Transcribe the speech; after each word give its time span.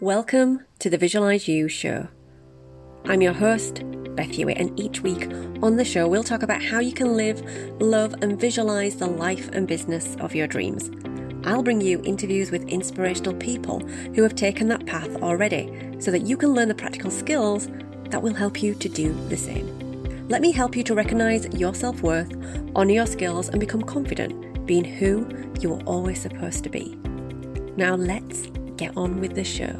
Welcome 0.00 0.64
to 0.80 0.90
the 0.90 0.98
Visualize 0.98 1.46
You 1.46 1.68
show. 1.68 2.08
I'm 3.04 3.22
your 3.22 3.32
host, 3.32 3.80
Beth 4.16 4.28
Hewitt, 4.28 4.58
and 4.58 4.78
each 4.78 5.02
week 5.02 5.30
on 5.62 5.76
the 5.76 5.84
show, 5.84 6.08
we'll 6.08 6.24
talk 6.24 6.42
about 6.42 6.60
how 6.60 6.80
you 6.80 6.92
can 6.92 7.16
live, 7.16 7.40
love, 7.80 8.12
and 8.20 8.38
visualize 8.38 8.96
the 8.96 9.06
life 9.06 9.48
and 9.52 9.68
business 9.68 10.16
of 10.16 10.34
your 10.34 10.48
dreams. 10.48 10.90
I'll 11.44 11.62
bring 11.62 11.80
you 11.80 12.02
interviews 12.02 12.50
with 12.50 12.68
inspirational 12.68 13.34
people 13.34 13.86
who 14.16 14.24
have 14.24 14.34
taken 14.34 14.66
that 14.66 14.84
path 14.84 15.14
already 15.22 15.96
so 16.00 16.10
that 16.10 16.22
you 16.22 16.36
can 16.36 16.54
learn 16.54 16.66
the 16.66 16.74
practical 16.74 17.12
skills 17.12 17.68
that 18.10 18.20
will 18.20 18.34
help 18.34 18.64
you 18.64 18.74
to 18.74 18.88
do 18.88 19.12
the 19.28 19.36
same. 19.36 20.26
Let 20.28 20.42
me 20.42 20.50
help 20.50 20.74
you 20.74 20.82
to 20.82 20.94
recognize 20.96 21.46
your 21.54 21.72
self 21.72 22.02
worth, 22.02 22.34
honor 22.74 22.94
your 22.94 23.06
skills, 23.06 23.48
and 23.48 23.60
become 23.60 23.82
confident 23.82 24.66
being 24.66 24.84
who 24.84 25.24
you 25.60 25.70
were 25.70 25.82
always 25.84 26.20
supposed 26.20 26.64
to 26.64 26.68
be. 26.68 26.96
Now, 27.76 27.94
let's 27.94 28.48
get 28.76 28.96
on 28.96 29.20
with 29.20 29.34
the 29.34 29.44
show. 29.44 29.78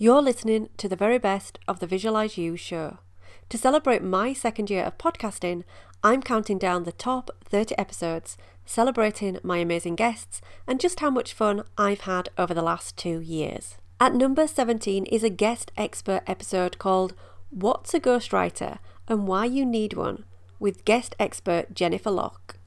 You're 0.00 0.22
listening 0.22 0.68
to 0.76 0.88
the 0.88 0.94
very 0.94 1.18
best 1.18 1.58
of 1.66 1.80
the 1.80 1.86
Visualize 1.86 2.38
You 2.38 2.56
show. 2.56 2.98
To 3.48 3.58
celebrate 3.58 4.02
my 4.02 4.32
second 4.32 4.70
year 4.70 4.84
of 4.84 4.96
podcasting, 4.96 5.64
I'm 6.04 6.22
counting 6.22 6.56
down 6.56 6.84
the 6.84 6.92
top 6.92 7.30
30 7.44 7.76
episodes, 7.76 8.36
celebrating 8.64 9.38
my 9.42 9.58
amazing 9.58 9.96
guests 9.96 10.40
and 10.68 10.78
just 10.78 11.00
how 11.00 11.10
much 11.10 11.32
fun 11.32 11.64
I've 11.76 12.02
had 12.02 12.28
over 12.38 12.54
the 12.54 12.62
last 12.62 12.96
two 12.96 13.18
years. 13.20 13.76
At 13.98 14.14
number 14.14 14.46
17 14.46 15.06
is 15.06 15.24
a 15.24 15.30
guest 15.30 15.72
expert 15.76 16.22
episode 16.28 16.78
called 16.78 17.14
What's 17.50 17.94
a 17.94 17.98
Ghostwriter 17.98 18.76
and 19.08 19.26
Why 19.26 19.46
You 19.46 19.64
Need 19.64 19.94
One 19.94 20.24
with 20.60 20.84
guest 20.84 21.16
expert 21.18 21.72
Jennifer 21.72 22.10
Locke. 22.10 22.58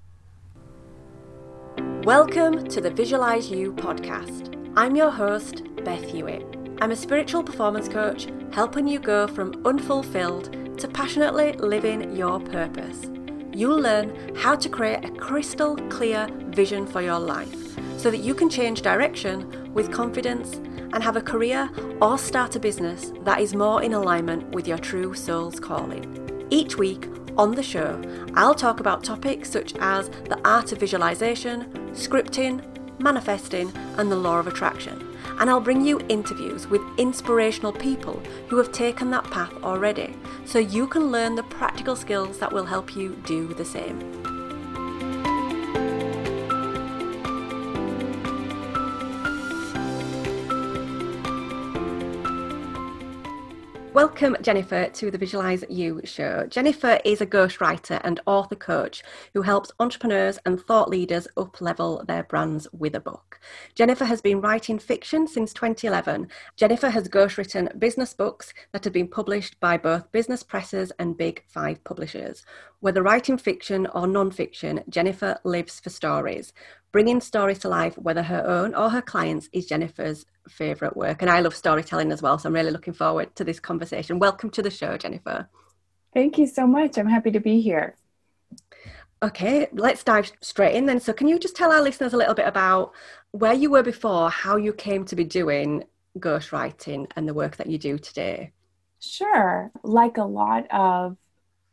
Welcome 2.04 2.68
to 2.68 2.82
the 2.82 2.90
Visualize 2.90 3.52
You 3.52 3.74
podcast. 3.74 4.74
I'm 4.76 4.96
your 4.96 5.12
host, 5.12 5.62
Beth 5.86 6.04
Hewitt. 6.04 6.44
I'm 6.82 6.90
a 6.90 6.96
spiritual 6.96 7.44
performance 7.44 7.88
coach 7.88 8.28
helping 8.52 8.88
you 8.88 8.98
go 8.98 9.28
from 9.28 9.64
unfulfilled 9.68 10.80
to 10.80 10.88
passionately 10.88 11.54
living 11.54 12.16
your 12.16 12.40
purpose. 12.40 13.06
You'll 13.54 13.80
learn 13.80 14.36
how 14.36 14.56
to 14.56 14.68
create 14.68 15.06
a 15.06 15.12
crystal 15.12 15.76
clear 15.90 16.28
vision 16.48 16.88
for 16.88 17.04
your 17.04 17.20
life 17.20 17.78
so 18.00 18.10
that 18.10 18.22
you 18.22 18.34
can 18.34 18.50
change 18.50 18.82
direction 18.82 19.72
with 19.76 19.92
confidence 19.92 20.60
and 20.94 21.04
have 21.04 21.16
a 21.16 21.22
career 21.22 21.70
or 22.02 22.18
start 22.18 22.56
a 22.56 22.60
business 22.60 23.12
that 23.24 23.40
is 23.40 23.56
more 23.56 23.84
in 23.84 23.94
alignment 23.94 24.50
with 24.56 24.68
your 24.68 24.78
true 24.78 25.14
soul's 25.14 25.60
calling. 25.60 26.48
Each 26.50 26.78
week 26.78 27.08
on 27.38 27.56
the 27.56 27.64
show, 27.64 28.02
I'll 28.36 28.56
talk 28.56 28.80
about 28.80 29.04
topics 29.04 29.50
such 29.50 29.74
as 29.80 30.10
the 30.10 30.40
art 30.44 30.72
of 30.72 30.80
visualization, 30.80 31.66
scripting, 31.94 32.64
manifesting, 33.00 33.72
and 33.98 34.12
the 34.12 34.16
law 34.16 34.40
of 34.40 34.48
attraction 34.48 35.08
and 35.42 35.50
I'll 35.50 35.60
bring 35.60 35.84
you 35.84 36.00
interviews 36.08 36.68
with 36.68 36.82
inspirational 37.00 37.74
people 37.74 38.22
who 38.48 38.58
have 38.58 38.72
taken 38.72 39.10
that 39.10 39.24
path 39.32 39.52
already 39.64 40.16
so 40.46 40.60
you 40.60 40.86
can 40.86 41.12
learn 41.12 41.34
the 41.34 41.44
practical 41.44 41.96
skills 41.96 42.38
that 42.38 42.52
will 42.52 42.66
help 42.66 42.96
you 42.96 43.16
do 43.26 43.54
the 43.56 43.66
same. 43.66 44.21
Welcome, 54.02 54.36
Jennifer, 54.42 54.88
to 54.88 55.12
the 55.12 55.18
Visualize 55.20 55.64
You 55.70 56.02
show. 56.06 56.48
Jennifer 56.50 57.00
is 57.06 57.22
a 57.22 57.26
ghostwriter 57.28 58.02
and 58.04 58.20
author 58.26 58.56
coach 58.56 59.04
who 59.36 59.44
helps 59.44 59.72
entrepreneurs 59.80 60.40
and 60.44 60.60
thought 60.60 60.90
leaders 60.90 61.28
up 61.38 61.62
level 61.62 62.04
their 62.08 62.24
brands 62.24 62.68
with 62.74 62.96
a 62.96 63.00
book. 63.00 63.40
Jennifer 63.76 64.06
has 64.06 64.20
been 64.20 64.42
writing 64.42 64.80
fiction 64.80 65.28
since 65.28 65.54
2011. 65.54 66.30
Jennifer 66.56 66.90
has 66.90 67.10
ghostwritten 67.10 67.78
business 67.78 68.16
books 68.16 68.56
that 68.72 68.86
have 68.86 68.94
been 68.94 69.08
published 69.08 69.60
by 69.60 69.78
both 69.78 70.12
business 70.12 70.42
presses 70.42 70.92
and 70.98 71.16
big 71.16 71.44
five 71.48 71.84
publishers. 71.84 72.44
Whether 72.82 73.04
writing 73.04 73.38
fiction 73.38 73.86
or 73.94 74.08
non 74.08 74.32
fiction, 74.32 74.84
Jennifer 74.90 75.38
lives 75.44 75.80
for 75.80 75.92
stories. 75.92 76.52
Bringing 76.92 77.22
stories 77.22 77.60
to 77.60 77.70
life, 77.70 77.96
whether 77.96 78.24
her 78.24 78.44
own 78.44 78.74
or 78.74 78.90
her 78.90 79.04
clients, 79.04 79.48
is 79.54 79.68
Jennifer's 79.68 80.26
favourite 80.50 80.98
work. 80.98 81.22
And 81.22 81.30
I 81.30 81.42
love 81.42 81.56
storytelling 81.56 82.12
as 82.12 82.24
well. 82.24 82.40
So 82.40 82.50
I'm 82.50 82.56
really 82.56 82.72
looking 82.72 82.94
forward 82.94 83.36
to 83.36 83.44
this 83.44 83.60
conversation. 83.60 84.18
Welcome 84.18 84.50
to 84.50 84.64
the 84.64 84.72
show, 84.72 84.98
Jennifer. 84.98 85.48
Thank 86.12 86.40
you 86.40 86.48
so 86.48 86.66
much. 86.66 86.98
I'm 86.98 87.08
happy 87.08 87.30
to 87.30 87.40
be 87.40 87.62
here. 87.62 87.96
Okay, 89.22 89.68
let's 89.74 90.04
dive 90.04 90.32
straight 90.42 90.76
in 90.76 90.88
then. 90.88 91.00
So, 91.00 91.14
can 91.14 91.28
you 91.28 91.38
just 91.38 91.56
tell 91.56 91.72
our 91.72 91.84
listeners 91.84 92.14
a 92.14 92.18
little 92.18 92.34
bit 92.34 92.48
about 92.48 92.94
where 93.30 93.54
you 93.54 93.70
were 93.70 93.84
before, 93.84 94.32
how 94.32 94.56
you 94.56 94.74
came 94.74 95.06
to 95.06 95.16
be 95.16 95.24
doing 95.24 95.84
ghostwriting 96.18 97.06
and 97.16 97.30
the 97.30 97.36
work 97.36 97.58
that 97.58 97.68
you 97.68 97.78
do 97.78 98.00
today? 98.00 98.54
Sure. 99.00 99.72
Like 99.84 100.18
a 100.18 100.24
lot 100.24 100.66
of 100.72 101.18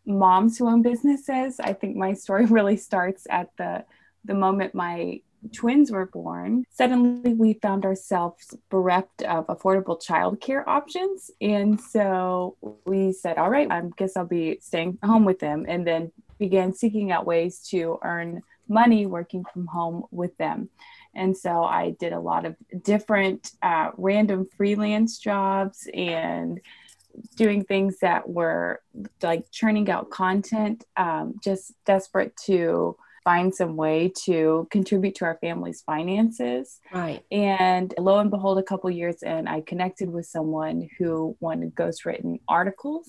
moms 0.09 0.59
who 0.59 0.69
own 0.69 0.83
businesses, 0.83 1.61
I 1.61 1.73
think 1.73 1.97
my 1.97 2.15
story 2.15 2.47
really 2.57 2.77
starts 2.77 3.27
at 3.31 3.51
the 3.57 3.85
the 4.25 4.35
moment 4.35 4.75
my 4.75 5.21
twins 5.53 5.91
were 5.91 6.07
born, 6.07 6.65
suddenly 6.71 7.35
we 7.35 7.55
found 7.55 7.85
ourselves 7.85 8.55
bereft 8.71 9.23
of 9.23 9.47
affordable 9.47 10.01
childcare 10.01 10.65
options. 10.67 11.31
And 11.41 11.81
so 11.81 12.57
we 12.85 13.13
said, 13.13 13.39
all 13.39 13.51
right, 13.51 13.71
I 13.71 13.83
guess 13.97 14.17
I'll 14.17 14.27
be 14.27 14.59
staying 14.61 14.99
home 15.03 15.25
with 15.25 15.39
them. 15.39 15.65
And 15.69 15.87
then 15.87 16.13
began 16.39 16.73
seeking 16.73 17.11
out 17.11 17.27
ways 17.27 17.61
to 17.71 17.99
earn 18.03 18.43
money 18.69 19.07
working 19.07 19.45
from 19.53 19.67
home 19.67 20.05
with 20.11 20.37
them. 20.37 20.69
And 21.15 21.37
so 21.37 21.65
I 21.65 21.97
did 21.99 22.13
a 22.13 22.21
lot 22.21 22.45
of 22.45 22.55
different 22.83 23.53
uh, 23.63 23.91
random 23.97 24.47
freelance 24.57 25.19
jobs 25.19 25.89
and 25.93 26.61
doing 27.37 27.65
things 27.65 27.99
that 28.01 28.29
were 28.29 28.81
like 29.23 29.51
churning 29.51 29.91
out 29.91 30.11
content, 30.11 30.85
um, 30.97 31.35
just 31.43 31.73
desperate 31.85 32.37
to 32.47 32.97
find 33.25 33.55
some 33.55 33.77
way 33.77 34.11
to 34.25 34.67
contribute 34.71 35.15
to 35.15 35.25
our 35.25 35.39
family's 35.43 35.83
finances. 35.83 36.81
Right. 36.93 37.23
And 37.31 37.93
lo 37.99 38.19
and 38.19 38.31
behold, 38.31 38.59
a 38.59 38.63
couple 38.63 38.91
years 38.91 39.23
in, 39.23 39.47
I 39.47 39.61
connected 39.61 40.11
with 40.11 40.27
someone 40.27 40.89
who 40.99 41.37
wanted 41.41 41.75
ghostwritten 41.75 42.41
articles. 42.49 43.07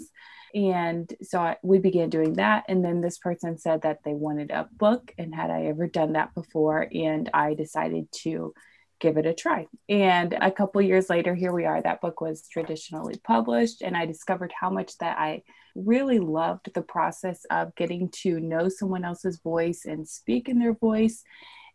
And 0.54 1.14
so 1.22 1.40
I, 1.40 1.58
we 1.62 1.78
began 1.78 2.10
doing 2.10 2.34
that. 2.34 2.66
And 2.68 2.84
then 2.84 3.00
this 3.00 3.18
person 3.18 3.58
said 3.58 3.84
that 3.84 4.00
they 4.04 4.14
wanted 4.14 4.52
a 4.52 4.68
book. 4.78 5.14
And 5.18 5.34
had 5.34 5.52
I 5.52 5.68
ever 5.68 5.88
done 5.88 6.14
that 6.14 6.34
before? 6.34 6.88
And 6.94 7.30
I 7.34 7.54
decided 7.54 8.12
to 8.24 8.54
give 9.00 9.18
it 9.18 9.26
a 9.26 9.34
try. 9.34 9.68
And 9.88 10.38
a 10.40 10.52
couple 10.52 10.82
years 10.82 11.10
later, 11.10 11.36
here 11.36 11.54
we 11.54 11.66
are. 11.66 11.82
That 11.82 12.02
book 12.02 12.22
was 12.22 12.48
traditionally 12.48 13.16
published. 13.24 13.82
And 13.82 13.96
I 13.96 14.06
discovered 14.06 14.54
how 14.60 14.70
much 14.70 14.98
that 15.00 15.18
I 15.18 15.44
really 15.76 16.20
loved 16.20 16.74
the 16.74 16.82
process 16.82 17.46
of 17.50 17.76
getting 17.76 18.10
to 18.10 18.40
know 18.40 18.70
someone 18.70 19.06
else's 19.06 19.40
voice 19.40 19.86
and 19.86 20.08
speak 20.08 20.50
in 20.50 20.60
their 20.60 20.74
voice 20.74 21.24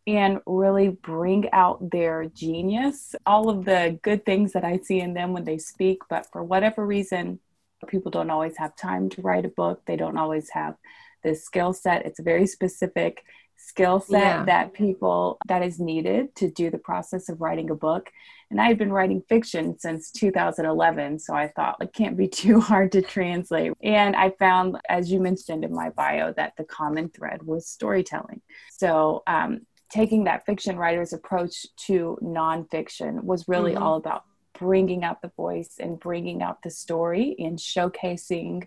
and 0.07 0.41
really 0.47 0.89
bring 0.89 1.51
out 1.53 1.91
their 1.91 2.27
genius, 2.27 3.15
all 3.25 3.49
of 3.49 3.65
the 3.65 3.99
good 4.03 4.27
things 4.27 4.53
that 4.53 4.65
I 4.65 4.79
see 4.79 5.01
in 5.01 5.15
them 5.15 5.33
when 5.33 5.45
they 5.45 5.59
speak. 5.59 6.01
But 6.11 6.27
for 6.31 6.45
whatever 6.45 6.87
reason, 6.87 7.41
people 7.89 8.11
don't 8.11 8.31
always 8.31 8.57
have 8.59 8.77
time 8.77 9.09
to 9.11 9.23
write 9.23 9.47
a 9.47 9.49
book, 9.49 9.83
they 9.87 9.97
don't 9.97 10.19
always 10.19 10.51
have 10.51 10.75
the 11.23 11.35
skill 11.35 11.73
set. 11.73 12.05
It's 12.05 12.21
very 12.21 12.47
specific 12.47 13.25
skill 13.57 14.01
set 14.01 14.21
yeah. 14.21 14.45
that 14.45 14.73
people 14.73 15.39
that 15.47 15.63
is 15.63 15.79
needed 15.81 16.35
to 16.37 16.51
do 16.51 16.71
the 16.71 16.79
process 16.79 17.29
of 17.29 17.41
writing 17.41 17.71
a 17.71 17.75
book 17.75 18.11
and 18.51 18.61
i 18.61 18.67
had 18.67 18.79
been 18.79 18.93
writing 18.93 19.23
fiction 19.29 19.79
since 19.79 20.11
2011 20.11 21.19
so 21.19 21.35
i 21.35 21.49
thought 21.49 21.77
it 21.81 21.93
can't 21.93 22.17
be 22.17 22.29
too 22.43 22.61
hard 22.61 22.93
to 22.93 23.03
translate 23.03 23.73
and 23.83 24.15
i 24.17 24.31
found 24.39 24.77
as 24.89 25.11
you 25.11 25.21
mentioned 25.21 25.65
in 25.65 25.75
my 25.75 25.91
bio 25.91 26.33
that 26.33 26.53
the 26.57 26.65
common 26.65 27.09
thread 27.09 27.43
was 27.43 27.67
storytelling 27.69 28.41
so 28.71 29.23
um, 29.27 29.61
taking 29.91 30.25
that 30.25 30.45
fiction 30.45 30.77
writer's 30.77 31.13
approach 31.13 31.67
to 31.77 32.19
nonfiction 32.23 33.23
was 33.23 33.47
really 33.49 33.75
mm-hmm. 33.75 33.83
all 33.83 33.97
about 33.97 34.25
bringing 34.59 35.05
out 35.05 35.21
the 35.21 35.33
voice 35.37 35.75
and 35.81 35.99
bringing 35.99 36.43
out 36.43 36.63
the 36.63 36.71
story 36.71 37.35
and 37.39 37.59
showcasing 37.59 38.67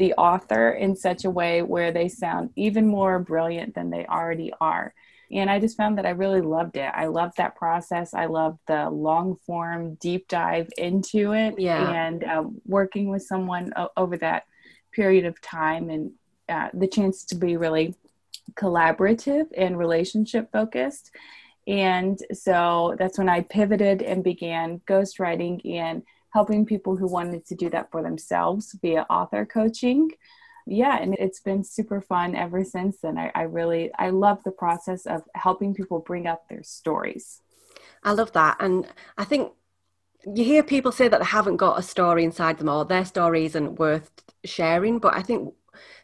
the 0.00 0.14
author 0.14 0.70
in 0.70 0.96
such 0.96 1.26
a 1.26 1.30
way 1.30 1.60
where 1.60 1.92
they 1.92 2.08
sound 2.08 2.48
even 2.56 2.86
more 2.86 3.18
brilliant 3.18 3.74
than 3.74 3.90
they 3.90 4.06
already 4.06 4.50
are. 4.58 4.94
And 5.30 5.50
I 5.50 5.60
just 5.60 5.76
found 5.76 5.98
that 5.98 6.06
I 6.06 6.10
really 6.10 6.40
loved 6.40 6.78
it. 6.78 6.90
I 6.92 7.06
loved 7.06 7.36
that 7.36 7.54
process. 7.54 8.14
I 8.14 8.24
loved 8.24 8.58
the 8.66 8.88
long 8.88 9.36
form 9.46 9.96
deep 9.96 10.26
dive 10.26 10.70
into 10.78 11.32
it 11.32 11.54
yeah. 11.58 11.92
and 11.92 12.24
um, 12.24 12.60
working 12.64 13.10
with 13.10 13.22
someone 13.22 13.74
o- 13.76 13.90
over 13.94 14.16
that 14.16 14.44
period 14.90 15.26
of 15.26 15.38
time 15.42 15.90
and 15.90 16.12
uh, 16.48 16.70
the 16.72 16.88
chance 16.88 17.24
to 17.26 17.34
be 17.34 17.58
really 17.58 17.94
collaborative 18.54 19.48
and 19.54 19.78
relationship 19.78 20.50
focused 20.50 21.10
and 21.68 22.18
so 22.32 22.96
that's 22.98 23.18
when 23.18 23.28
I 23.28 23.42
pivoted 23.42 24.02
and 24.02 24.24
began 24.24 24.80
ghostwriting 24.88 25.60
and 25.70 26.02
helping 26.32 26.64
people 26.64 26.96
who 26.96 27.06
wanted 27.06 27.44
to 27.46 27.54
do 27.54 27.70
that 27.70 27.90
for 27.90 28.02
themselves 28.02 28.76
via 28.80 29.06
author 29.10 29.44
coaching. 29.44 30.10
yeah, 30.66 30.98
and 31.00 31.14
it's 31.18 31.40
been 31.40 31.64
super 31.64 32.00
fun 32.00 32.36
ever 32.36 32.64
since 32.64 32.98
then. 33.00 33.18
I, 33.18 33.32
I 33.34 33.42
really 33.42 33.90
I 33.98 34.10
love 34.10 34.42
the 34.44 34.52
process 34.52 35.06
of 35.06 35.22
helping 35.34 35.74
people 35.74 35.98
bring 36.00 36.26
up 36.26 36.48
their 36.48 36.62
stories. 36.62 37.42
I 38.02 38.12
love 38.12 38.32
that. 38.32 38.56
And 38.60 38.86
I 39.18 39.24
think 39.24 39.52
you 40.34 40.44
hear 40.44 40.62
people 40.62 40.92
say 40.92 41.08
that 41.08 41.18
they 41.18 41.26
haven't 41.26 41.56
got 41.56 41.78
a 41.78 41.82
story 41.82 42.24
inside 42.24 42.58
them 42.58 42.68
or 42.68 42.84
their 42.84 43.04
story 43.04 43.46
isn't 43.46 43.78
worth 43.78 44.10
sharing, 44.44 44.98
but 44.98 45.14
I 45.14 45.22
think 45.22 45.54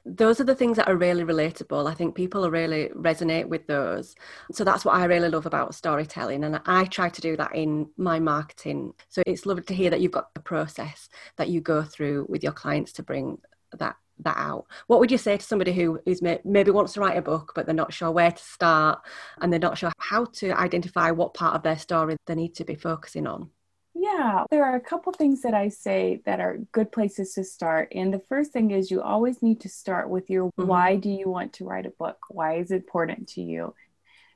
those 0.05 0.41
are 0.41 0.45
the 0.45 0.55
things 0.55 0.77
that 0.77 0.89
are 0.89 0.97
really 0.97 1.25
relatable. 1.25 1.91
I 1.91 1.95
think 1.95 2.15
people 2.15 2.49
really 2.51 2.91
resonate 2.95 3.49
with 3.49 3.67
those. 3.67 4.15
So 4.53 4.65
that's 4.65 4.85
what 4.85 4.95
I 4.95 5.05
really 5.05 5.29
love 5.29 5.47
about 5.47 5.75
storytelling. 5.75 6.45
And 6.45 6.61
I 6.67 6.85
try 6.85 7.09
to 7.09 7.21
do 7.21 7.37
that 7.37 7.55
in 7.55 7.89
my 7.97 8.21
marketing. 8.21 8.93
So 9.09 9.23
it's 9.27 9.47
lovely 9.47 9.65
to 9.65 9.75
hear 9.75 9.91
that 9.91 10.01
you've 10.01 10.13
got 10.13 10.31
a 10.37 10.41
process 10.41 11.09
that 11.37 11.49
you 11.49 11.61
go 11.61 11.83
through 11.83 12.27
with 12.29 12.43
your 12.43 12.53
clients 12.53 12.93
to 12.93 13.03
bring 13.03 13.39
that 13.79 13.97
that 14.21 14.37
out 14.39 14.65
what 14.87 14.99
would 14.99 15.11
you 15.11 15.19
say 15.19 15.37
to 15.37 15.45
somebody 15.45 15.75
who 15.75 16.01
is 16.07 16.23
maybe 16.23 16.71
wants 16.71 16.95
to 16.95 17.01
write 17.01 17.19
a 17.19 17.23
book 17.23 17.53
but 17.55 17.67
they're 17.67 17.75
not 17.75 17.93
sure 17.93 18.11
where 18.11 18.33
to 18.33 18.43
start 18.43 19.01
and 19.43 19.53
they're 19.53 19.61
not 19.61 19.77
sure 19.77 19.93
how 19.99 20.25
to 20.25 20.59
identify 20.59 21.11
what 21.11 21.35
part 21.35 21.55
of 21.55 21.63
their 21.63 21.77
story 21.77 22.17
they 22.27 22.35
need 22.35 22.55
to 22.55 22.65
be 22.65 22.75
focusing 22.75 23.27
on 23.27 23.51
yeah, 23.99 24.45
there 24.51 24.65
are 24.65 24.77
a 24.77 24.81
couple 24.81 25.13
things 25.13 25.43
that 25.43 25.55
I 25.55 25.69
say 25.69 26.21
that 26.27 26.41
are 26.41 26.59
good 26.73 26.93
places 26.93 27.33
to 27.35 27.45
start. 27.45 27.93
And 27.95 28.13
the 28.13 28.23
first 28.29 28.53
thing 28.53 28.71
is 28.71 28.91
you 28.91 29.01
always 29.01 29.43
need 29.43 29.61
to 29.61 29.69
start 29.69 30.11
with 30.11 30.29
your 30.29 30.47
mm-hmm. 30.47 30.67
why 30.67 30.97
do 30.97 31.09
you 31.09 31.29
want 31.29 31.55
to 31.55 31.65
write 31.65 31.87
a 31.87 31.91
book? 31.91 32.19
Why 32.29 32.57
is 32.57 32.71
it 32.71 32.77
important 32.77 33.29
to 33.31 33.43
you? 33.43 33.75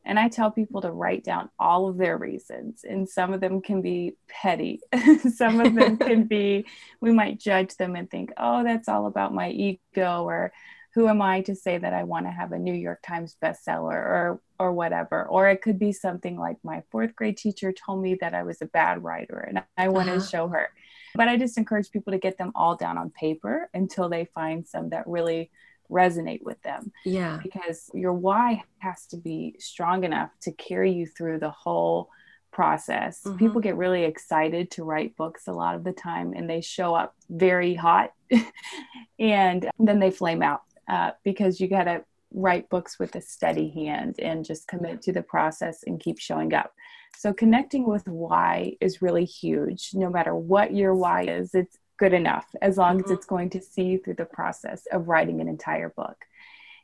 And 0.04 0.18
I 0.18 0.28
tell 0.28 0.50
people 0.50 0.80
to 0.80 0.90
write 0.90 1.24
down 1.24 1.50
all 1.58 1.88
of 1.88 1.98
their 1.98 2.16
reasons. 2.16 2.84
And 2.88 3.06
some 3.06 3.34
of 3.34 3.40
them 3.40 3.60
can 3.60 3.82
be 3.82 4.14
petty. 4.28 4.80
some 5.34 5.60
of 5.60 5.74
them 5.74 5.98
can 5.98 6.24
be, 6.24 6.64
we 7.02 7.12
might 7.12 7.38
judge 7.38 7.76
them 7.76 7.96
and 7.96 8.10
think, 8.10 8.32
oh, 8.38 8.64
that's 8.64 8.88
all 8.88 9.06
about 9.06 9.34
my 9.34 9.50
ego 9.50 10.24
or 10.24 10.52
who 10.94 11.08
am 11.08 11.22
I 11.22 11.40
to 11.42 11.54
say 11.54 11.78
that 11.78 11.94
I 11.94 12.04
want 12.04 12.26
to 12.26 12.32
have 12.32 12.52
a 12.52 12.58
New 12.58 12.74
York 12.74 13.00
Times 13.02 13.36
bestseller 13.42 13.92
or 13.92 14.40
or 14.58 14.72
whatever. 14.72 15.24
Or 15.24 15.48
it 15.48 15.62
could 15.62 15.78
be 15.78 15.90
something 15.90 16.38
like 16.38 16.58
my 16.62 16.82
fourth 16.92 17.16
grade 17.16 17.38
teacher 17.38 17.72
told 17.72 18.02
me 18.02 18.16
that 18.20 18.34
I 18.34 18.42
was 18.42 18.60
a 18.60 18.66
bad 18.66 19.02
writer 19.02 19.38
and 19.38 19.62
I 19.76 19.88
want 19.88 20.10
uh-huh. 20.10 20.20
to 20.20 20.26
show 20.26 20.48
her. 20.48 20.68
But 21.14 21.28
I 21.28 21.38
just 21.38 21.58
encourage 21.58 21.90
people 21.90 22.12
to 22.12 22.18
get 22.18 22.38
them 22.38 22.52
all 22.54 22.76
down 22.76 22.98
on 22.98 23.10
paper 23.10 23.70
until 23.72 24.08
they 24.08 24.26
find 24.26 24.68
some 24.68 24.90
that 24.90 25.08
really 25.08 25.50
resonate 25.90 26.42
with 26.42 26.60
them. 26.62 26.92
Yeah. 27.04 27.40
Because 27.42 27.90
your 27.94 28.12
why 28.12 28.62
has 28.78 29.06
to 29.06 29.16
be 29.16 29.56
strong 29.58 30.04
enough 30.04 30.30
to 30.42 30.52
carry 30.52 30.92
you 30.92 31.06
through 31.06 31.40
the 31.40 31.50
whole 31.50 32.10
process. 32.52 33.22
Mm-hmm. 33.24 33.38
People 33.38 33.60
get 33.60 33.76
really 33.76 34.04
excited 34.04 34.70
to 34.72 34.84
write 34.84 35.16
books 35.16 35.46
a 35.46 35.52
lot 35.52 35.74
of 35.74 35.84
the 35.84 35.92
time 35.92 36.34
and 36.36 36.48
they 36.48 36.60
show 36.60 36.94
up 36.94 37.14
very 37.28 37.74
hot 37.74 38.12
and 39.18 39.68
then 39.78 39.98
they 39.98 40.10
flame 40.10 40.42
out 40.42 40.62
uh, 40.90 41.12
because 41.22 41.60
you 41.60 41.68
got 41.68 41.84
to 41.84 42.04
write 42.32 42.68
books 42.68 42.98
with 42.98 43.14
a 43.14 43.20
steady 43.20 43.70
hand 43.70 44.16
and 44.18 44.44
just 44.44 44.66
commit 44.66 45.00
to 45.02 45.12
the 45.12 45.22
process 45.22 45.84
and 45.86 46.00
keep 46.00 46.18
showing 46.18 46.52
up. 46.52 46.74
So 47.16 47.32
connecting 47.32 47.86
with 47.86 48.06
why 48.08 48.74
is 48.80 49.00
really 49.00 49.24
huge. 49.24 49.90
No 49.94 50.10
matter 50.10 50.34
what 50.34 50.74
your 50.74 50.94
why 50.94 51.22
is, 51.22 51.54
it's 51.54 51.78
good 51.96 52.12
enough 52.12 52.46
as 52.60 52.76
long 52.76 52.98
mm-hmm. 52.98 53.04
as 53.04 53.10
it's 53.12 53.26
going 53.26 53.50
to 53.50 53.60
see 53.60 53.84
you 53.84 53.98
through 53.98 54.14
the 54.14 54.24
process 54.24 54.82
of 54.90 55.06
writing 55.06 55.40
an 55.40 55.48
entire 55.48 55.90
book. 55.90 56.16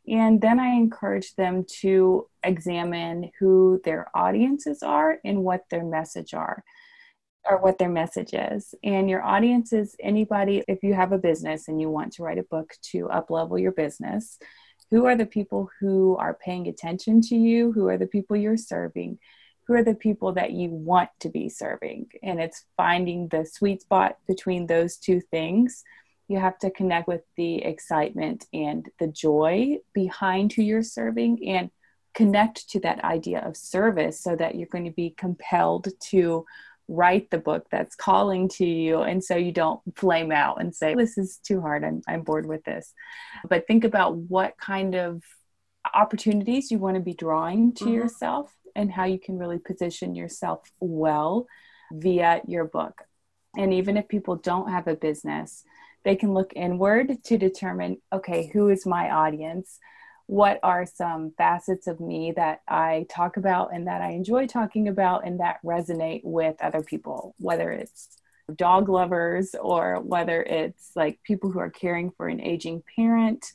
And 0.08 0.40
then 0.40 0.60
I 0.60 0.68
encourage 0.68 1.34
them 1.34 1.64
to 1.80 2.28
examine 2.44 3.32
who 3.40 3.80
their 3.84 4.08
audiences 4.14 4.84
are 4.84 5.18
and 5.24 5.42
what 5.42 5.64
their 5.68 5.84
message 5.84 6.32
are 6.32 6.62
or 7.48 7.58
what 7.58 7.78
their 7.78 7.88
message 7.88 8.34
is. 8.34 8.74
And 8.82 9.08
your 9.08 9.22
audience 9.22 9.72
is 9.72 9.96
anybody, 10.00 10.64
if 10.68 10.82
you 10.82 10.94
have 10.94 11.12
a 11.12 11.18
business 11.18 11.68
and 11.68 11.80
you 11.80 11.90
want 11.90 12.12
to 12.14 12.22
write 12.22 12.38
a 12.38 12.42
book 12.44 12.74
to 12.92 13.08
uplevel 13.08 13.60
your 13.60 13.72
business, 13.72 14.38
who 14.90 15.06
are 15.06 15.16
the 15.16 15.26
people 15.26 15.68
who 15.80 16.16
are 16.16 16.34
paying 16.34 16.68
attention 16.68 17.20
to 17.22 17.36
you? 17.36 17.72
Who 17.72 17.88
are 17.88 17.98
the 17.98 18.06
people 18.06 18.36
you're 18.36 18.56
serving? 18.56 19.18
Who 19.66 19.74
are 19.74 19.82
the 19.82 19.94
people 19.94 20.32
that 20.34 20.52
you 20.52 20.70
want 20.70 21.10
to 21.20 21.28
be 21.28 21.48
serving? 21.48 22.06
And 22.22 22.40
it's 22.40 22.64
finding 22.76 23.28
the 23.28 23.44
sweet 23.44 23.82
spot 23.82 24.16
between 24.28 24.66
those 24.66 24.96
two 24.96 25.20
things. 25.20 25.82
You 26.28 26.38
have 26.38 26.58
to 26.60 26.70
connect 26.70 27.08
with 27.08 27.22
the 27.36 27.64
excitement 27.64 28.46
and 28.52 28.88
the 29.00 29.08
joy 29.08 29.78
behind 29.92 30.52
who 30.52 30.62
you're 30.62 30.82
serving 30.82 31.48
and 31.48 31.70
connect 32.14 32.70
to 32.70 32.80
that 32.80 33.04
idea 33.04 33.40
of 33.40 33.56
service 33.56 34.20
so 34.20 34.34
that 34.36 34.54
you're 34.54 34.68
going 34.68 34.84
to 34.84 34.90
be 34.90 35.10
compelled 35.10 35.88
to 36.00 36.46
write 36.88 37.30
the 37.30 37.38
book 37.38 37.66
that's 37.70 37.96
calling 37.96 38.48
to 38.48 38.64
you 38.64 39.02
and 39.02 39.22
so 39.22 39.36
you 39.36 39.52
don't 39.52 39.80
flame 39.96 40.30
out 40.30 40.60
and 40.60 40.74
say 40.74 40.94
this 40.94 41.18
is 41.18 41.38
too 41.38 41.60
hard. 41.60 41.84
I'm, 41.84 42.02
I'm 42.06 42.22
bored 42.22 42.46
with 42.46 42.64
this. 42.64 42.92
But 43.48 43.66
think 43.66 43.84
about 43.84 44.16
what 44.16 44.56
kind 44.58 44.94
of 44.94 45.22
opportunities 45.94 46.70
you 46.70 46.78
want 46.78 46.96
to 46.96 47.02
be 47.02 47.14
drawing 47.14 47.72
to 47.74 47.84
mm-hmm. 47.84 47.94
yourself 47.94 48.54
and 48.74 48.90
how 48.90 49.04
you 49.04 49.18
can 49.18 49.38
really 49.38 49.58
position 49.58 50.14
yourself 50.14 50.70
well 50.80 51.46
via 51.92 52.40
your 52.46 52.64
book. 52.64 53.02
And 53.56 53.72
even 53.72 53.96
if 53.96 54.08
people 54.08 54.36
don't 54.36 54.70
have 54.70 54.86
a 54.86 54.96
business 54.96 55.64
they 56.06 56.14
can 56.14 56.32
look 56.32 56.52
inward 56.54 57.22
to 57.24 57.36
determine 57.36 58.00
okay 58.12 58.48
who 58.52 58.68
is 58.68 58.86
my 58.86 59.10
audience 59.10 59.80
what 60.26 60.58
are 60.62 60.84
some 60.86 61.32
facets 61.38 61.86
of 61.86 62.00
me 62.00 62.32
that 62.32 62.60
I 62.66 63.06
talk 63.08 63.36
about 63.36 63.72
and 63.72 63.86
that 63.86 64.02
I 64.02 64.10
enjoy 64.10 64.46
talking 64.46 64.88
about 64.88 65.24
and 65.26 65.38
that 65.40 65.62
resonate 65.64 66.22
with 66.24 66.56
other 66.60 66.82
people, 66.82 67.34
whether 67.38 67.70
it's 67.70 68.08
dog 68.54 68.88
lovers 68.88 69.54
or 69.60 70.00
whether 70.00 70.42
it's 70.42 70.90
like 70.96 71.22
people 71.22 71.50
who 71.50 71.58
are 71.58 71.70
caring 71.70 72.10
for 72.10 72.28
an 72.28 72.40
aging 72.40 72.82
parent. 72.96 73.52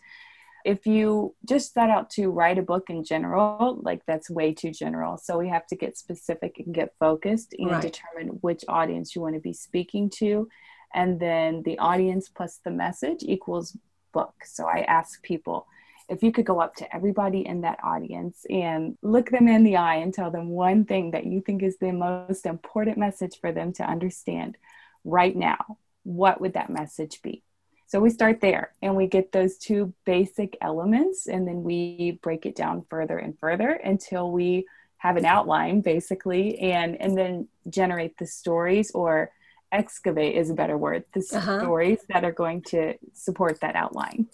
If 0.64 0.86
you 0.86 1.36
just 1.48 1.74
set 1.74 1.90
out 1.90 2.10
to 2.12 2.30
write 2.30 2.60
a 2.60 2.64
book 2.64 2.90
in 2.90 3.04
general, 3.04 3.80
like 3.82 4.06
that's 4.06 4.30
way 4.30 4.54
too 4.54 4.72
general. 4.72 5.18
So 5.18 5.38
we 5.38 5.50
have 5.50 5.66
to 5.68 5.76
get 5.76 5.98
specific 5.98 6.62
and 6.64 6.74
get 6.74 6.94
focused 7.00 7.54
and 7.58 7.72
right. 7.72 7.82
determine 7.82 8.38
which 8.42 8.64
audience 8.68 9.16
you 9.16 9.22
want 9.22 9.36
to 9.36 9.42
be 9.42 9.54
speaking 9.54 10.10
to. 10.18 10.48
And 10.94 11.20
then 11.20 11.64
the 11.64 11.80
audience 11.80 12.30
plus 12.30 12.60
the 12.64 12.72
message 12.72 13.24
equals 13.24 13.76
book. 14.14 14.34
So 14.46 14.68
I 14.68 14.82
ask 14.82 15.24
people, 15.24 15.68
if 16.12 16.22
you 16.22 16.32
could 16.34 16.46
go 16.46 16.60
up 16.60 16.76
to 16.76 16.96
everybody 16.96 17.48
in 17.48 17.62
that 17.62 17.80
audience 17.84 18.46
and 18.50 18.98
look 19.02 19.30
them 19.30 19.48
in 19.48 19.64
the 19.64 19.78
eye 19.78 19.96
and 19.96 20.14
tell 20.14 20.30
them 20.30 20.50
one 20.50 20.84
thing 20.84 21.12
that 21.12 21.26
you 21.26 21.40
think 21.40 21.64
is 21.64 21.78
the 21.78 21.94
most 21.94 22.46
important 22.46 22.98
message 22.98 23.40
for 23.40 23.54
them 23.54 23.72
to 23.72 23.84
understand 23.84 24.58
right 25.06 25.36
now, 25.36 25.78
what 26.04 26.42
would 26.42 26.54
that 26.54 26.70
message 26.70 27.22
be? 27.22 27.44
So 27.88 28.02
we 28.02 28.10
start 28.10 28.42
there 28.42 28.74
and 28.82 28.98
we 28.98 29.08
get 29.08 29.32
those 29.32 29.58
two 29.58 29.94
basic 30.06 30.58
elements 30.62 31.28
and 31.28 31.48
then 31.48 31.64
we 31.64 32.20
break 32.22 32.46
it 32.46 32.56
down 32.56 32.86
further 32.90 33.18
and 33.18 33.40
further 33.40 33.70
until 33.70 34.32
we 34.32 34.66
have 34.98 35.16
an 35.18 35.26
outline 35.26 35.82
basically 35.82 36.60
and 36.60 37.00
and 37.02 37.18
then 37.18 37.48
generate 37.70 38.18
the 38.18 38.28
stories 38.28 38.92
or 38.92 39.32
excavate 39.72 40.36
is 40.36 40.52
a 40.52 40.54
better 40.54 40.78
word 40.78 41.04
the 41.14 41.28
uh-huh. 41.34 41.60
stories 41.60 42.00
that 42.10 42.24
are 42.24 42.32
going 42.32 42.62
to 42.62 42.94
support 43.14 43.60
that 43.62 43.76
outline 43.76 44.28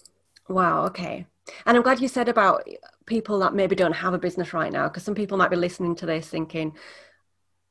wow 0.50 0.86
okay 0.86 1.26
and 1.66 1.78
I'm 1.78 1.84
glad 1.84 2.00
you 2.00 2.08
said 2.08 2.30
about 2.30 2.68
people 3.06 3.40
that 3.40 3.54
maybe 3.54 3.76
don't 3.76 3.94
have 3.94 4.14
a 4.14 4.20
business 4.20 4.54
right 4.54 4.72
now, 4.72 4.88
because 4.88 5.04
some 5.04 5.16
people 5.16 5.38
might 5.38 5.52
be 5.52 5.56
listening 5.56 5.96
to 5.96 6.06
this 6.06 6.28
thinking, 6.28 6.76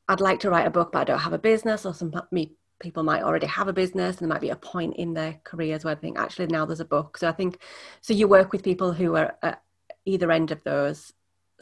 I'd 0.09 0.21
like 0.21 0.41
to 0.41 0.51
write 0.51 0.67
a 0.67 0.71
book, 0.71 0.93
but 0.93 1.01
I 1.01 1.05
don't 1.05 1.19
have 1.19 1.33
a 1.33 1.39
business, 1.39 1.85
or 1.85 1.95
some 1.95 2.13
me 2.31 2.53
people 2.79 3.03
might 3.03 3.23
already 3.23 3.47
have 3.47 3.69
a 3.69 3.73
business, 3.73 4.17
and 4.17 4.21
there 4.21 4.35
might 4.35 4.41
be 4.41 4.51
a 4.51 4.57
point 4.57 4.97
in 4.97 5.15
their 5.15 5.41
careers 5.45 5.85
where 5.85 5.95
they 5.95 6.01
think, 6.01 6.19
actually, 6.19 6.47
now 6.47 6.67
there's 6.67 6.81
a 6.81 6.85
book. 6.85 7.17
So 7.19 7.29
I 7.29 7.33
think, 7.33 7.59
so 8.03 8.13
you 8.13 8.29
work 8.29 8.53
with 8.53 8.63
people 8.63 8.93
who 8.93 9.17
are 9.17 9.35
at 9.43 9.63
either 10.05 10.31
end 10.31 10.51
of 10.51 10.63
those 10.63 11.13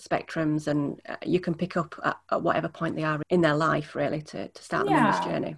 spectrums, 0.00 0.66
and 0.66 1.00
uh, 1.08 1.16
you 1.24 1.40
can 1.40 1.54
pick 1.54 1.76
up 1.76 1.94
at, 2.04 2.16
at 2.30 2.42
whatever 2.42 2.68
point 2.68 2.96
they 2.96 3.04
are 3.04 3.22
in 3.30 3.40
their 3.40 3.54
life, 3.54 3.94
really, 3.94 4.22
to, 4.22 4.48
to 4.48 4.62
start 4.62 4.88
yeah. 4.88 4.96
them 4.96 5.06
on 5.06 5.12
this 5.12 5.24
journey. 5.24 5.56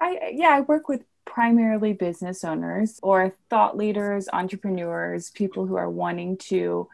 I 0.00 0.32
yeah, 0.34 0.50
I 0.50 0.60
work 0.60 0.88
with 0.88 1.02
primarily 1.30 1.92
business 1.92 2.42
owners 2.42 2.98
or 3.04 3.32
thought 3.48 3.76
leaders, 3.76 4.28
entrepreneurs, 4.32 5.30
people 5.30 5.64
who 5.64 5.76
are 5.76 5.88
wanting 5.88 6.36
to 6.36 6.88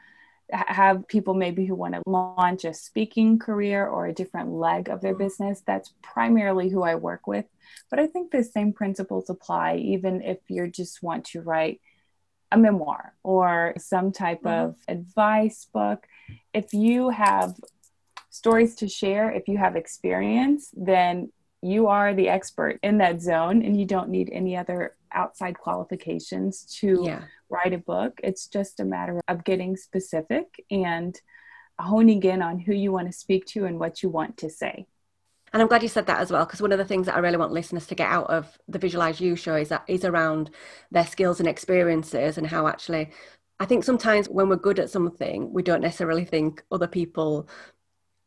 have 0.53 1.09
people 1.09 1.33
maybe 1.33 1.65
who 1.65 1.75
want 1.75 1.95
to 1.95 2.03
launch 2.07 2.65
a 2.67 2.75
speaking 2.75 3.39
career 3.39 3.87
or 3.87 4.07
a 4.07 4.13
different 4.13 4.53
leg 4.53 4.91
of 4.91 5.01
their 5.01 5.15
mm-hmm. 5.15 5.25
business. 5.25 5.63
That's 5.67 5.95
primarily 6.03 6.69
who 6.69 6.83
I 6.83 6.97
work 6.97 7.27
with. 7.27 7.47
But 7.89 7.99
I 7.99 8.07
think 8.07 8.31
the 8.31 8.45
same 8.45 8.75
principles 8.75 9.31
apply 9.31 9.77
even 9.77 10.21
if 10.21 10.39
you 10.49 10.69
just 10.69 11.03
want 11.03 11.25
to 11.29 11.41
write 11.41 11.81
a 12.53 12.59
memoir 12.59 13.15
or 13.23 13.73
some 13.79 14.13
type 14.13 14.43
mm-hmm. 14.43 14.69
of 14.69 14.77
advice 14.87 15.67
book. 15.73 16.07
If 16.53 16.75
you 16.75 17.09
have 17.09 17.55
stories 18.29 18.75
to 18.77 18.89
share, 18.89 19.31
if 19.31 19.49
you 19.49 19.57
have 19.57 19.77
experience, 19.77 20.71
then 20.77 21.33
you 21.67 21.89
are 21.89 22.15
the 22.15 22.29
expert 22.29 22.79
in 22.83 22.99
that 22.99 23.21
zone 23.21 23.63
and 23.63 23.79
you 23.79 23.85
don't 23.87 24.09
need 24.09 24.31
any 24.33 24.57
other 24.57 24.95
outside 25.13 25.59
qualifications 25.59 26.65
to 26.81 27.03
yeah. 27.05 27.23
write 27.49 27.73
a 27.73 27.79
book. 27.79 28.21
It's 28.23 28.47
just 28.47 28.81
a 28.81 28.85
matter 28.85 29.21
of 29.29 29.45
getting 29.45 29.77
specific 29.77 30.65
and 30.71 31.19
honing 31.79 32.23
in 32.23 32.43
on 32.43 32.59
who 32.59 32.73
you 32.73 32.93
want 32.93 33.07
to 33.07 33.13
speak 33.13 33.47
to 33.47 33.65
and 33.67 33.79
what 33.79 34.03
you 34.03 34.09
want 34.09 34.39
to 34.39 34.51
say. 34.51 34.87
And 35.53 35.63
I'm 35.63 35.69
glad 35.69 35.83
you 35.83 35.89
said 35.89 36.07
that 36.07 36.21
as 36.21 36.31
well, 36.31 36.45
because 36.45 36.61
one 36.61 36.73
of 36.73 36.79
the 36.79 36.85
things 36.85 37.07
that 37.07 37.15
I 37.15 37.21
really 37.21 37.37
want 37.37 37.53
listeners 37.53 37.87
to 37.87 37.95
get 37.95 38.11
out 38.11 38.29
of 38.29 38.59
the 38.69 38.79
Visualize 38.79 39.21
You 39.21 39.37
show 39.37 39.55
is 39.55 39.69
that 39.69 39.85
is 39.87 40.05
around 40.05 40.51
their 40.91 41.07
skills 41.07 41.41
and 41.41 41.49
experiences 41.49 42.37
and 42.37 42.47
how 42.47 42.67
actually 42.67 43.11
I 43.59 43.65
think 43.65 43.85
sometimes 43.85 44.29
when 44.29 44.49
we're 44.49 44.57
good 44.57 44.79
at 44.79 44.91
something, 44.91 45.53
we 45.53 45.63
don't 45.63 45.81
necessarily 45.81 46.25
think 46.25 46.63
other 46.71 46.87
people 46.87 47.49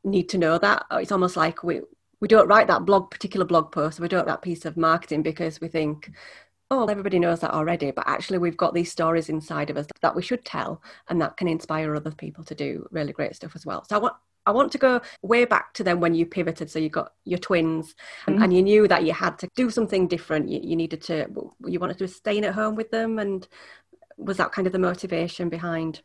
need 0.04 0.30
to 0.30 0.38
know 0.38 0.58
that. 0.58 0.86
It's 0.92 1.12
almost 1.12 1.38
like 1.38 1.64
we 1.64 1.82
we 2.22 2.28
don't 2.28 2.48
write 2.48 2.68
that 2.68 2.86
blog 2.86 3.12
particular 3.12 3.46
blog 3.46 3.72
post, 3.72 4.00
we 4.00 4.08
don't 4.08 4.28
that 4.28 4.42
piece 4.42 4.66
of 4.66 4.78
marketing 4.78 5.24
because 5.24 5.62
we 5.62 5.68
think, 5.68 6.12
oh, 6.72 6.86
everybody 6.88 7.20
knows 7.20 7.40
that 7.40 7.54
already. 7.54 7.92
But 7.92 8.08
actually, 8.08 8.38
we've 8.38 8.58
got 8.58 8.74
these 8.74 8.92
stories 8.92 9.30
inside 9.30 9.70
of 9.70 9.78
us 9.78 9.88
that 10.02 10.16
we 10.16 10.22
should 10.22 10.46
tell, 10.46 10.82
and 11.10 11.22
that 11.22 11.38
can 11.38 11.48
inspire 11.48 11.96
other 11.96 12.12
people 12.12 12.44
to 12.46 12.56
do 12.56 12.88
really 12.92 13.14
great 13.14 13.36
stuff 13.36 13.56
as 13.56 13.66
well. 13.66 13.84
So 13.90 13.96
I 13.96 14.00
want 14.00 14.16
I 14.46 14.52
want 14.52 14.72
to 14.72 14.78
go 14.78 15.02
way 15.22 15.46
back 15.46 15.74
to 15.76 15.84
then 15.84 16.00
when 16.00 16.16
you 16.16 16.26
pivoted. 16.26 16.72
So 16.72 16.80
you 16.80 16.90
got 16.90 17.14
your 17.24 17.38
twins 17.38 17.94
mm-hmm. 18.26 18.42
and 18.42 18.52
you 18.52 18.64
knew 18.64 18.88
that 18.88 19.04
you 19.04 19.14
had 19.14 19.38
to 19.40 19.50
do 19.56 19.70
something 19.70 20.08
different. 20.08 20.50
You, 20.50 20.60
you, 20.64 20.76
needed 20.76 21.02
to, 21.04 21.28
you 21.66 21.80
wanted 21.80 22.00
to 22.00 22.08
stay 22.08 22.40
at 22.40 22.56
home 22.56 22.76
with 22.76 22.90
them. 22.90 23.20
And 23.20 23.48
was 24.18 24.38
that 24.38 24.52
kind 24.52 24.66
of 24.66 24.74
the 24.74 24.80
motivation 24.80 25.50
behind? 25.50 26.02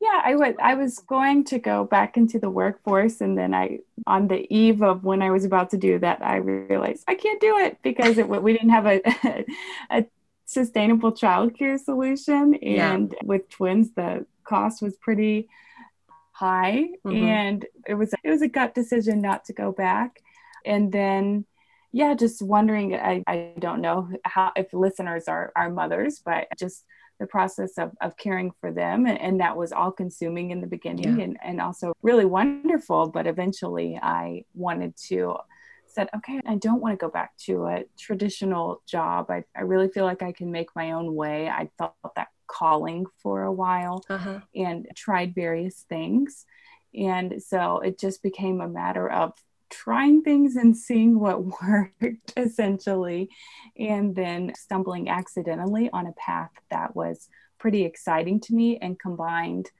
Yeah, 0.00 0.20
I 0.24 0.34
was, 0.34 0.54
I 0.62 0.74
was 0.74 0.98
going 1.00 1.44
to 1.44 1.58
go 1.58 1.84
back 1.84 2.16
into 2.16 2.38
the 2.38 2.50
workforce. 2.50 3.20
And 3.20 3.36
then 3.36 3.54
I, 3.54 3.80
on 4.06 4.28
the 4.28 4.46
eve 4.54 4.82
of 4.82 5.04
when 5.04 5.22
I 5.22 5.30
was 5.30 5.44
about 5.44 5.70
to 5.70 5.78
do 5.78 5.98
that, 5.98 6.22
I 6.22 6.36
realized 6.36 7.04
I 7.06 7.14
can't 7.14 7.40
do 7.40 7.58
it 7.58 7.78
because 7.82 8.18
it, 8.18 8.28
we 8.28 8.52
didn't 8.52 8.70
have 8.70 8.86
a, 8.86 9.44
a 9.90 10.06
sustainable 10.46 11.12
childcare 11.12 11.78
solution. 11.78 12.54
And 12.54 13.12
yeah. 13.12 13.18
with 13.22 13.48
twins, 13.50 13.90
the 13.92 14.26
cost 14.44 14.82
was 14.82 14.96
pretty 14.96 15.48
high 16.40 16.88
mm-hmm. 17.04 17.24
and 17.24 17.66
it 17.86 17.92
was 17.94 18.14
it 18.24 18.30
was 18.30 18.40
a 18.40 18.48
gut 18.48 18.74
decision 18.74 19.20
not 19.20 19.44
to 19.44 19.52
go 19.52 19.72
back 19.72 20.22
and 20.64 20.90
then 20.90 21.44
yeah 21.92 22.14
just 22.14 22.40
wondering 22.40 22.94
i, 22.94 23.22
I 23.26 23.52
don't 23.58 23.82
know 23.82 24.08
how 24.24 24.50
if 24.56 24.72
listeners 24.72 25.28
are 25.28 25.52
are 25.54 25.68
mothers 25.68 26.22
but 26.24 26.46
just 26.58 26.86
the 27.20 27.26
process 27.26 27.78
of, 27.78 27.92
of 28.00 28.16
caring 28.16 28.50
for 28.60 28.72
them 28.72 29.06
and, 29.06 29.20
and 29.20 29.40
that 29.40 29.56
was 29.56 29.70
all 29.70 29.92
consuming 29.92 30.50
in 30.50 30.60
the 30.60 30.66
beginning 30.66 31.18
yeah. 31.18 31.24
and, 31.24 31.38
and 31.42 31.60
also 31.60 31.92
really 32.02 32.24
wonderful 32.24 33.08
but 33.08 33.26
eventually 33.26 33.98
i 34.02 34.42
wanted 34.54 34.96
to 34.96 35.36
said 35.86 36.08
okay 36.16 36.40
i 36.46 36.56
don't 36.56 36.80
want 36.80 36.92
to 36.92 37.04
go 37.04 37.10
back 37.10 37.36
to 37.36 37.66
a 37.66 37.84
traditional 37.98 38.82
job 38.86 39.30
I, 39.30 39.44
I 39.56 39.62
really 39.62 39.88
feel 39.88 40.04
like 40.04 40.22
i 40.22 40.32
can 40.32 40.50
make 40.50 40.68
my 40.74 40.92
own 40.92 41.14
way 41.14 41.48
i 41.48 41.68
felt 41.78 41.94
that 42.16 42.28
calling 42.50 43.06
for 43.22 43.42
a 43.44 43.52
while 43.52 44.04
uh-huh. 44.08 44.40
and 44.54 44.88
tried 44.96 45.34
various 45.34 45.84
things. 45.88 46.44
And 46.94 47.40
so 47.42 47.78
it 47.78 47.98
just 47.98 48.22
became 48.22 48.60
a 48.60 48.68
matter 48.68 49.08
of 49.08 49.32
trying 49.70 50.22
things 50.22 50.56
and 50.56 50.76
seeing 50.76 51.18
what 51.18 51.44
worked 51.62 52.32
essentially, 52.36 53.30
and 53.78 54.14
then 54.14 54.52
stumbling 54.56 55.08
accidentally 55.08 55.90
on 55.92 56.06
a 56.06 56.12
path 56.12 56.50
that 56.70 56.94
was 56.94 57.28
pretty 57.58 57.84
exciting 57.84 58.40
to 58.40 58.54
me 58.54 58.78
and 58.78 58.98
combined 58.98 59.70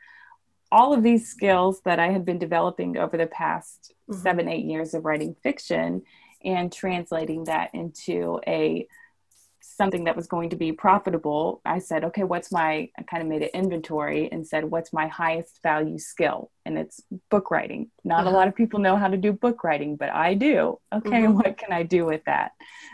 all 0.73 0.93
of 0.93 1.03
these 1.03 1.29
skills 1.29 1.81
that 1.85 1.99
I 1.99 2.09
had 2.09 2.25
been 2.25 2.39
developing 2.39 2.97
over 2.97 3.17
the 3.17 3.27
past 3.27 3.93
mm-hmm. 4.09 4.21
seven, 4.21 4.49
eight 4.49 4.65
years 4.65 4.95
of 4.95 5.05
writing 5.05 5.35
fiction 5.43 6.03
and 6.45 6.73
translating 6.73 7.45
that 7.45 7.71
into 7.75 8.41
a 8.47 8.87
something 9.81 10.05
that 10.05 10.15
was 10.15 10.27
going 10.27 10.51
to 10.51 10.57
be 10.57 10.73
profitable, 10.73 11.63
I 11.65 11.79
said, 11.79 12.05
okay, 12.05 12.25
what's 12.25 12.53
my, 12.53 12.91
I 12.99 13.03
kind 13.11 13.23
of 13.23 13.29
made 13.31 13.41
an 13.41 13.49
inventory 13.55 14.29
and 14.31 14.47
said, 14.47 14.63
what's 14.73 14.93
my 14.93 15.07
highest 15.07 15.61
value 15.63 15.99
skill? 15.99 16.51
And 16.67 16.77
it's 16.77 17.01
book 17.31 17.51
writing. 17.51 17.91
Not 18.05 18.27
uh-huh. 18.27 18.31
a 18.31 18.37
lot 18.39 18.47
of 18.47 18.55
people 18.55 18.79
know 18.79 18.97
how 18.97 19.09
to 19.09 19.17
do 19.17 19.33
book 19.33 19.65
writing, 19.65 19.97
but 19.97 20.11
I 20.11 20.35
do. 20.35 20.79
Okay, 20.93 21.23
mm-hmm. 21.23 21.33
what 21.33 21.57
can 21.57 21.73
I 21.73 21.83
do 21.83 22.05
with 22.05 22.23
that? 22.27 22.51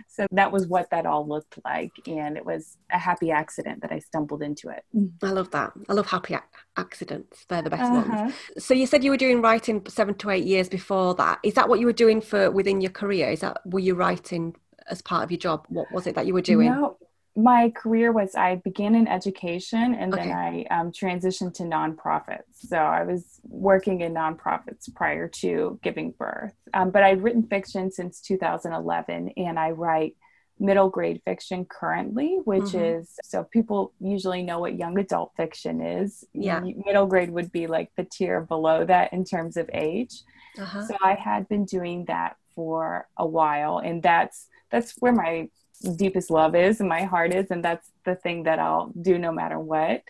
So 0.09 0.29
that 0.31 0.53
was 0.53 0.69
what 0.69 0.89
that 0.91 1.07
all 1.07 1.27
looked 1.27 1.59
like. 1.65 1.91
And 2.07 2.37
it 2.37 2.47
was 2.47 2.77
a 2.93 2.99
happy 2.99 3.33
accident 3.33 3.83
that 3.83 3.91
I 3.91 3.99
stumbled 3.99 4.43
into 4.43 4.69
it. 4.69 4.85
I 5.25 5.31
love 5.33 5.51
that. 5.51 5.73
I 5.89 5.93
love 5.93 6.07
happy 6.07 6.35
ac- 6.35 6.45
accidents. 6.77 7.47
They're 7.49 7.63
the 7.63 7.71
best 7.71 7.83
uh-huh. 7.83 8.17
ones. 8.17 8.35
So 8.59 8.75
you 8.75 8.87
said 8.87 9.03
you 9.03 9.11
were 9.11 9.17
doing 9.17 9.43
writing 9.43 9.83
seven 9.89 10.15
to 10.19 10.31
eight 10.31 10.45
years 10.45 10.69
before 10.69 11.17
that. 11.17 11.41
Is 11.43 11.55
that 11.55 11.69
what 11.69 11.81
you 11.81 11.87
were 11.87 12.01
doing 12.05 12.21
for 12.21 12.53
within 12.53 12.81
your 12.81 12.93
career? 12.93 13.31
Is 13.31 13.41
that, 13.41 13.59
were 13.67 13.81
you 13.81 13.97
writing 13.97 14.55
as 14.91 15.03
part 15.03 15.25
of 15.25 15.31
your 15.31 15.39
job? 15.39 15.67
What 15.69 15.91
was 15.93 16.07
it 16.07 16.15
that 16.15 16.27
you 16.27 16.35
were 16.35 16.43
doing? 16.43 16.71
No, 16.71 16.97
my 17.37 17.69
career 17.71 18.13
was 18.13 18.35
I 18.35 18.57
began 18.57 18.95
in 18.95 19.07
education 19.07 19.95
and 19.95 20.13
okay. 20.13 20.25
then 20.25 20.33
I 20.33 20.65
um, 20.71 20.91
transitioned 20.91 21.53
to 21.55 21.65
nonprofits. 21.65 22.45
So 22.55 22.79
I 22.79 23.03
was 23.03 23.41
working 23.45 24.01
in 24.01 24.15
nonprofits 24.15 24.93
prior 24.95 25.29
to 25.29 25.79
giving 25.83 26.13
birth. 26.13 26.55
Um, 26.73 26.91
but 26.91 27.03
I've 27.03 27.23
written 27.23 27.43
fiction 27.47 27.91
since 27.91 28.21
2011 28.23 29.33
and 29.37 29.59
I 29.59 29.71
write 29.73 30.17
middle 30.59 30.89
grade 30.89 31.21
fiction 31.27 31.67
currently, 31.67 32.39
which 32.45 32.63
mm-hmm. 32.63 33.01
is 33.01 33.19
so 33.23 33.45
people 33.45 33.93
usually 34.01 34.43
know 34.43 34.59
what 34.59 34.79
young 34.79 34.99
adult 34.99 35.33
fiction 35.37 35.83
is. 35.83 36.25
Yeah. 36.33 36.61
Middle 36.61 37.07
grade 37.07 37.31
would 37.31 37.53
be 37.53 37.67
like 37.67 37.91
the 37.97 38.05
tier 38.05 38.41
below 38.41 38.87
that 38.87 39.13
in 39.13 39.25
terms 39.25 39.59
of 39.59 39.69
age. 39.75 40.23
Uh-huh. 40.59 40.87
So 40.87 40.97
I 41.03 41.15
had 41.15 41.47
been 41.51 41.67
doing 41.67 42.07
that 42.07 42.37
for 42.55 43.07
a 43.19 43.27
while 43.27 43.77
and 43.77 44.03
that's 44.03 44.49
that's 44.71 44.95
where 44.99 45.13
my 45.13 45.49
deepest 45.97 46.31
love 46.31 46.55
is 46.55 46.81
and 46.81 46.89
my 46.89 47.03
heart 47.03 47.35
is 47.35 47.51
and 47.51 47.65
that's 47.65 47.91
the 48.05 48.15
thing 48.15 48.45
that 48.45 48.59
I'll 48.59 48.93
do 49.01 49.19
no 49.19 49.33
matter 49.33 49.59
what. 49.59 50.03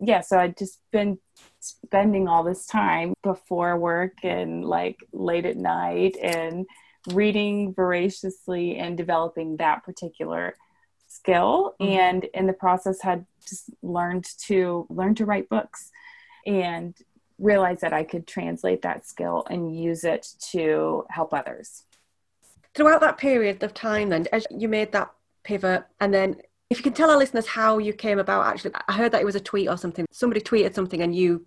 Yeah, 0.00 0.20
so 0.20 0.38
I'd 0.38 0.58
just 0.58 0.80
been 0.92 1.18
spending 1.60 2.28
all 2.28 2.44
this 2.44 2.66
time 2.66 3.14
before 3.22 3.78
work 3.78 4.12
and 4.22 4.64
like 4.64 4.98
late 5.12 5.46
at 5.46 5.56
night 5.56 6.16
and 6.22 6.66
reading 7.12 7.72
voraciously 7.72 8.76
and 8.76 8.96
developing 8.96 9.56
that 9.56 9.84
particular 9.84 10.56
skill 11.06 11.74
mm-hmm. 11.80 11.92
and 11.92 12.24
in 12.34 12.46
the 12.46 12.52
process 12.52 13.00
had 13.00 13.24
just 13.48 13.70
learned 13.82 14.26
to 14.38 14.86
learn 14.90 15.14
to 15.14 15.24
write 15.24 15.48
books 15.48 15.90
and 16.46 16.94
realize 17.38 17.80
that 17.80 17.92
I 17.92 18.02
could 18.04 18.26
translate 18.26 18.82
that 18.82 19.06
skill 19.06 19.46
and 19.48 19.76
use 19.78 20.04
it 20.04 20.26
to 20.52 21.04
help 21.10 21.32
others 21.32 21.84
throughout 22.76 23.00
that 23.00 23.18
period 23.18 23.62
of 23.62 23.74
time 23.74 24.10
then 24.10 24.26
as 24.32 24.46
you 24.50 24.68
made 24.68 24.92
that 24.92 25.10
pivot 25.42 25.84
and 26.00 26.12
then 26.12 26.36
if 26.70 26.78
you 26.78 26.82
can 26.82 26.92
tell 26.92 27.10
our 27.10 27.16
listeners 27.16 27.46
how 27.46 27.78
you 27.78 27.92
came 27.92 28.18
about 28.18 28.46
actually 28.46 28.72
i 28.88 28.92
heard 28.92 29.12
that 29.12 29.22
it 29.22 29.24
was 29.24 29.34
a 29.34 29.40
tweet 29.40 29.68
or 29.68 29.76
something. 29.76 30.06
Somebody 30.10 30.40
tweeted 30.40 30.74
something 30.74 31.00
and 31.00 31.14
you 31.14 31.46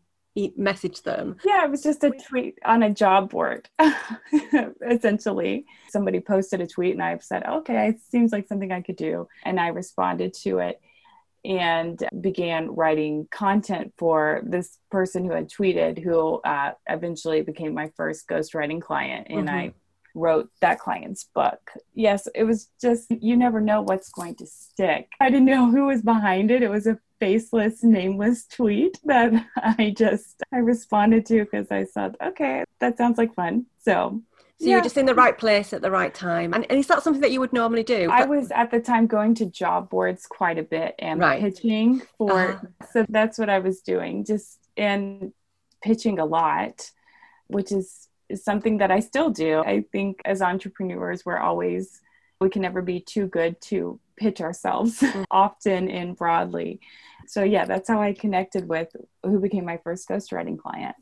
messaged 0.58 1.04
them. 1.04 1.36
Yeah 1.44 1.66
it 1.66 1.72
was 1.72 1.84
just 1.84 2.04
a 2.04 2.12
tweet 2.12 2.58
on 2.64 2.84
a 2.84 2.94
job 2.94 3.30
board 3.30 3.70
essentially. 4.90 5.66
Somebody 5.90 6.22
posted 6.22 6.62
a 6.62 6.68
tweet 6.68 6.94
and 6.94 7.04
i 7.04 7.18
said 7.18 7.46
okay 7.46 7.90
it 7.90 8.00
seems 8.10 8.32
like 8.32 8.48
something 8.48 8.72
i 8.72 8.82
could 8.82 8.96
do. 8.96 9.28
And 9.44 9.60
i 9.60 9.68
responded 9.68 10.34
to 10.46 10.60
it 10.60 10.80
and 11.46 12.02
began 12.20 12.74
writing 12.76 13.28
content 13.32 13.94
for 13.98 14.42
this 14.46 14.78
person 14.92 15.26
who 15.26 15.32
had 15.32 15.50
tweeted 15.50 16.02
who 16.02 16.42
uh, 16.42 16.72
eventually 16.88 17.42
became 17.42 17.74
my 17.74 17.90
first 17.96 18.28
ghostwriting 18.28 18.82
client. 18.82 19.28
And 19.30 19.48
mm-hmm. 19.48 19.56
i 19.56 19.74
wrote 20.20 20.50
that 20.62 20.80
client's 20.80 21.24
book. 21.24 21.72
Yes, 21.94 22.28
it 22.36 22.44
was 22.44 22.70
just, 22.82 23.10
you 23.10 23.38
never 23.38 23.62
know 23.62 23.82
what's 23.82 24.10
going 24.10 24.36
to 24.36 24.46
stick. 24.46 25.10
I 25.20 25.30
didn't 25.30 25.46
know 25.46 25.72
who 25.72 25.88
was 25.88 26.02
behind 26.02 26.52
it. 26.52 26.62
It 26.62 26.70
was 26.70 26.88
a 26.88 27.00
faceless, 27.20 27.84
nameless 27.84 28.46
tweet 28.46 29.00
that 29.06 29.34
I 29.56 29.94
just, 29.98 30.42
I 30.52 30.58
responded 30.58 31.26
to 31.28 31.44
because 31.46 31.68
I 31.72 31.86
said, 31.86 32.16
okay, 32.22 32.64
that 32.80 32.98
sounds 32.98 33.18
like 33.18 33.34
fun. 33.34 33.66
So 33.80 34.22
so 34.60 34.66
yeah. 34.66 34.74
you're 34.74 34.84
just 34.84 34.98
in 34.98 35.06
the 35.06 35.16
right 35.16 35.38
place 35.38 35.72
at 35.72 35.82
the 35.82 35.90
right 35.90 36.14
time. 36.14 36.54
And, 36.54 36.66
and, 36.70 36.78
is 36.78 36.88
that 36.88 37.02
something 37.02 37.22
that 37.22 37.32
you 37.32 37.40
would 37.40 37.54
normally 37.54 37.84
do? 37.84 38.10
I 38.12 38.26
was 38.26 38.52
at 38.52 38.72
the 38.72 38.82
time 38.82 39.08
going 39.08 39.34
to 39.36 39.46
job 39.46 39.90
boards 39.90 40.26
quite 40.26 40.58
a 40.58 40.64
bit 40.64 40.96
and 41.00 41.22
right. 41.22 41.40
pitching 41.40 42.02
for, 42.18 42.34
uh-huh. 42.34 42.86
so 42.92 43.06
that's 43.08 43.38
what 43.38 43.50
I 43.50 43.60
was 43.60 43.80
doing, 43.80 44.26
just 44.26 44.60
and 44.76 45.32
pitching 45.82 46.20
a 46.20 46.26
lot, 46.26 46.92
which 47.48 47.72
is 47.72 48.09
is 48.30 48.44
something 48.44 48.78
that 48.78 48.92
I 48.92 49.00
still 49.00 49.30
do. 49.30 49.60
I 49.60 49.84
think 49.92 50.22
as 50.26 50.42
entrepreneurs, 50.42 51.26
we're 51.26 51.38
always, 51.38 52.02
we 52.40 52.50
can 52.50 52.62
never 52.62 52.82
be 52.82 53.00
too 53.00 53.28
good 53.28 53.60
to 53.62 54.00
pitch 54.18 54.42
ourselves 54.42 55.00
mm-hmm. 55.02 55.24
often 55.32 55.90
and 55.90 56.16
broadly. 56.16 56.80
So, 57.28 57.44
yeah, 57.44 57.66
that's 57.66 57.90
how 57.90 58.02
I 58.02 58.14
connected 58.14 58.68
with 58.68 58.96
who 59.24 59.40
became 59.40 59.66
my 59.66 59.78
first 59.84 60.08
ghostwriting 60.08 60.58
client. 60.58 60.96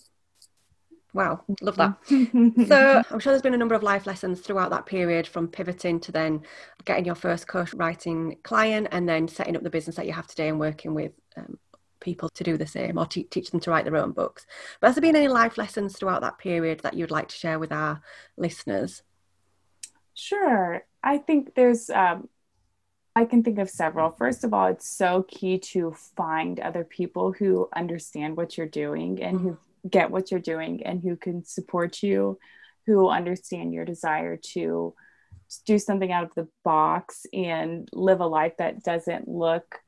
Wow, 1.14 1.42
love 1.62 1.78
that. 1.78 1.96
so 2.08 3.04
I'm 3.12 3.20
sure 3.20 3.32
there's 3.32 3.42
been 3.42 3.54
a 3.54 3.58
number 3.58 3.76
of 3.76 3.82
life 3.82 4.06
lessons 4.06 4.42
throughout 4.42 4.70
that 4.70 4.86
period 4.86 5.26
from 5.26 5.48
pivoting 5.48 6.00
to 6.02 6.12
then 6.12 6.44
getting 6.86 7.06
your 7.06 7.16
first 7.16 7.48
ghostwriting 7.48 8.42
client 8.44 8.90
and 8.92 9.10
then 9.10 9.28
setting 9.28 9.56
up 9.56 9.64
the 9.64 9.70
business 9.70 9.96
that 9.96 10.06
you 10.06 10.14
have 10.14 10.28
today 10.28 10.50
and 10.50 10.60
working 10.60 10.94
with 10.94 11.14
um, 11.36 11.58
people 12.00 12.30
to 12.30 12.44
do 12.44 12.58
the 12.58 12.68
same 12.68 12.98
or 12.98 13.06
te- 13.06 13.24
teach 13.24 13.52
them 13.52 13.60
to 13.62 13.70
write 13.70 13.86
their 13.86 13.98
own 13.98 14.12
books. 14.12 14.46
But 14.80 14.88
has 14.88 14.96
there 14.96 15.02
been 15.02 15.16
any 15.16 15.28
life 15.28 15.58
lessons 15.58 15.98
throughout 15.98 16.22
that 16.22 16.38
period 16.38 16.82
that 16.82 16.94
you'd 16.94 17.12
like 17.12 17.30
to 17.30 17.36
share 17.36 17.60
with 17.60 17.72
our 17.72 18.02
listeners? 18.38 19.04
Sure. 20.14 20.84
I 21.04 21.20
think 21.20 21.54
there's, 21.56 21.90
um, 21.90 22.30
I 23.16 23.26
can 23.26 23.44
think 23.44 23.60
of 23.60 23.70
several. 23.70 24.12
First 24.12 24.44
of 24.44 24.54
all, 24.54 24.68
it's 24.68 24.90
so 24.90 25.24
key 25.28 25.60
to 25.60 25.96
find 26.16 26.60
other 26.60 26.84
people 26.84 27.32
who 27.32 27.70
understand 27.76 28.38
what 28.38 28.58
you're 28.58 28.68
doing 28.68 29.22
and 29.22 29.38
mm-hmm. 29.38 29.48
who 29.50 29.58
get 29.90 30.12
what 30.12 30.32
you're 30.32 30.40
doing 30.40 30.84
and 30.84 31.02
who 31.02 31.16
can 31.16 31.44
support 31.44 32.04
you, 32.04 32.38
who 32.86 33.10
understand 33.10 33.74
your 33.74 33.86
desire 33.86 34.38
to 34.38 34.94
do 35.66 35.80
something 35.80 36.12
out 36.12 36.26
of 36.26 36.36
the 36.36 36.48
box 36.64 37.26
and 37.34 37.88
live 37.94 38.20
a 38.20 38.28
life 38.28 38.58
that 38.58 38.84
doesn't 38.84 39.28
look 39.28 39.80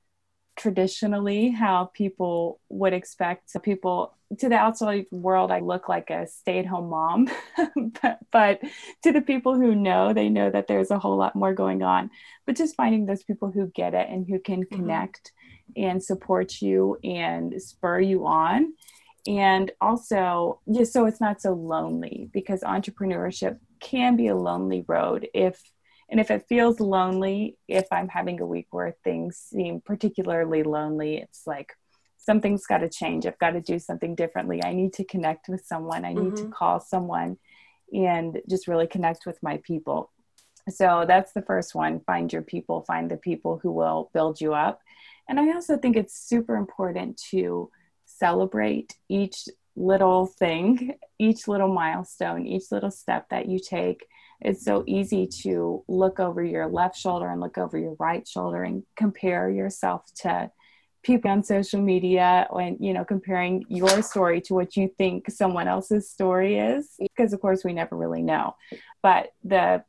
traditionally 0.59 1.49
how 1.49 1.85
people 1.93 2.59
would 2.67 2.91
expect 2.91 3.49
people 3.63 4.13
to 4.37 4.49
the 4.49 4.55
outside 4.55 5.05
world 5.09 5.51
i 5.51 5.59
look 5.59 5.87
like 5.87 6.09
a 6.09 6.27
stay-at-home 6.27 6.89
mom 6.89 7.27
but, 8.01 8.19
but, 8.31 8.61
to 9.01 9.11
the 9.11 9.21
people 9.21 9.55
who 9.55 9.73
know 9.73 10.13
they 10.13 10.27
know 10.29 10.51
that 10.51 10.67
there's 10.67 10.91
a 10.91 10.99
whole 10.99 11.17
lot 11.17 11.35
more 11.35 11.53
going 11.53 11.81
on 11.81 12.11
but 12.45 12.57
just 12.57 12.75
finding 12.75 13.05
those 13.05 13.23
people 13.23 13.49
who 13.49 13.67
get 13.67 13.93
it 13.93 14.07
and 14.09 14.27
who 14.27 14.37
can 14.37 14.63
mm-hmm. 14.63 14.75
connect 14.75 15.31
and 15.77 16.03
support 16.03 16.61
you 16.61 16.97
and 17.03 17.59
spur 17.61 17.99
you 18.01 18.27
on 18.27 18.73
and 19.27 19.71
also 19.79 20.59
just 20.71 20.91
so 20.91 21.05
it's 21.05 21.21
not 21.21 21.41
so 21.41 21.53
lonely 21.53 22.29
because 22.33 22.61
entrepreneurship 22.61 23.57
can 23.79 24.17
be 24.17 24.27
a 24.27 24.35
lonely 24.35 24.83
road 24.87 25.27
if 25.33 25.61
and 26.09 26.19
if 26.19 26.31
it 26.31 26.45
feels 26.47 26.79
lonely 26.79 27.57
if 27.67 27.85
i'm 27.91 28.07
having 28.07 28.39
a 28.41 28.45
week 28.45 28.67
where 28.71 28.95
things 29.03 29.37
seem 29.37 29.81
particularly 29.81 30.63
lonely 30.63 31.17
it's 31.17 31.45
like 31.45 31.73
something's 32.29 32.67
got 32.67 32.79
to 32.79 32.89
change. 32.89 33.25
I've 33.25 33.39
got 33.39 33.51
to 33.51 33.61
do 33.61 33.79
something 33.79 34.13
differently. 34.13 34.63
I 34.63 34.73
need 34.73 34.93
to 34.93 35.03
connect 35.03 35.49
with 35.49 35.65
someone. 35.65 36.05
I 36.05 36.13
need 36.13 36.33
mm-hmm. 36.33 36.45
to 36.45 36.51
call 36.51 36.79
someone 36.79 37.37
and 37.91 38.39
just 38.47 38.67
really 38.67 38.85
connect 38.85 39.25
with 39.25 39.41
my 39.41 39.57
people. 39.63 40.11
So 40.69 41.05
that's 41.07 41.31
the 41.31 41.41
first 41.41 41.73
one 41.73 42.01
find 42.01 42.31
your 42.31 42.43
people 42.43 42.81
find 42.81 43.09
the 43.09 43.17
people 43.17 43.59
who 43.63 43.71
will 43.71 44.11
build 44.13 44.39
you 44.39 44.53
up. 44.53 44.81
And 45.27 45.39
i 45.39 45.51
also 45.53 45.77
think 45.77 45.95
it's 45.95 46.27
super 46.29 46.55
important 46.55 47.19
to 47.31 47.71
celebrate 48.05 48.95
each 49.07 49.47
little 49.75 50.27
thing, 50.27 50.97
each 51.19 51.47
little 51.47 51.73
milestone, 51.73 52.45
each 52.45 52.71
little 52.71 52.91
step 52.91 53.29
that 53.29 53.47
you 53.47 53.59
take. 53.59 54.05
It's 54.41 54.63
so 54.63 54.83
easy 54.87 55.27
to 55.43 55.83
look 55.87 56.19
over 56.19 56.43
your 56.43 56.67
left 56.67 56.97
shoulder 56.97 57.27
and 57.27 57.41
look 57.41 57.57
over 57.57 57.77
your 57.77 57.95
right 57.99 58.27
shoulder 58.27 58.63
and 58.63 58.83
compare 58.95 59.49
yourself 59.49 60.05
to 60.21 60.51
people 61.03 61.31
on 61.31 61.43
social 61.43 61.81
media 61.81 62.47
and 62.51 62.77
you 62.79 62.93
know 62.93 63.05
comparing 63.05 63.63
your 63.69 64.01
story 64.01 64.41
to 64.41 64.53
what 64.53 64.75
you 64.75 64.91
think 64.97 65.29
someone 65.29 65.67
else's 65.67 66.09
story 66.09 66.57
is 66.57 66.95
because 66.99 67.31
of 67.31 67.39
course 67.39 67.63
we 67.63 67.73
never 67.73 67.95
really 67.95 68.21
know. 68.21 68.55
But 69.01 69.31
the 69.43 69.83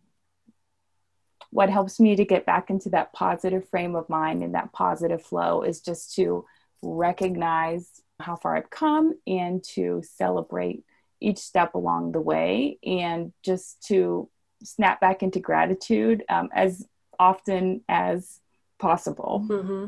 what 1.51 1.69
helps 1.69 1.99
me 1.99 2.15
to 2.15 2.25
get 2.25 2.47
back 2.47 2.71
into 2.71 2.91
that 2.91 3.13
positive 3.13 3.69
frame 3.69 3.97
of 3.97 4.09
mind 4.09 4.43
and 4.43 4.55
that 4.55 4.73
positive 4.73 5.23
flow 5.23 5.63
is 5.63 5.81
just 5.81 6.15
to 6.15 6.45
recognize 6.83 8.03
how 8.21 8.37
far 8.37 8.57
I've 8.57 8.71
come 8.71 9.15
and 9.27 9.63
to 9.75 10.03
celebrate 10.05 10.85
each 11.21 11.39
step 11.39 11.75
along 11.75 12.13
the 12.13 12.21
way 12.21 12.79
and 12.85 13.33
just 13.45 13.83
to 13.89 14.29
snap 14.63 15.01
back 15.01 15.23
into 15.23 15.41
gratitude 15.41 16.25
um, 16.29 16.49
as 16.55 16.87
often 17.19 17.83
as 17.89 18.41
possible. 18.79 19.47
Mm-hmm. 19.49 19.87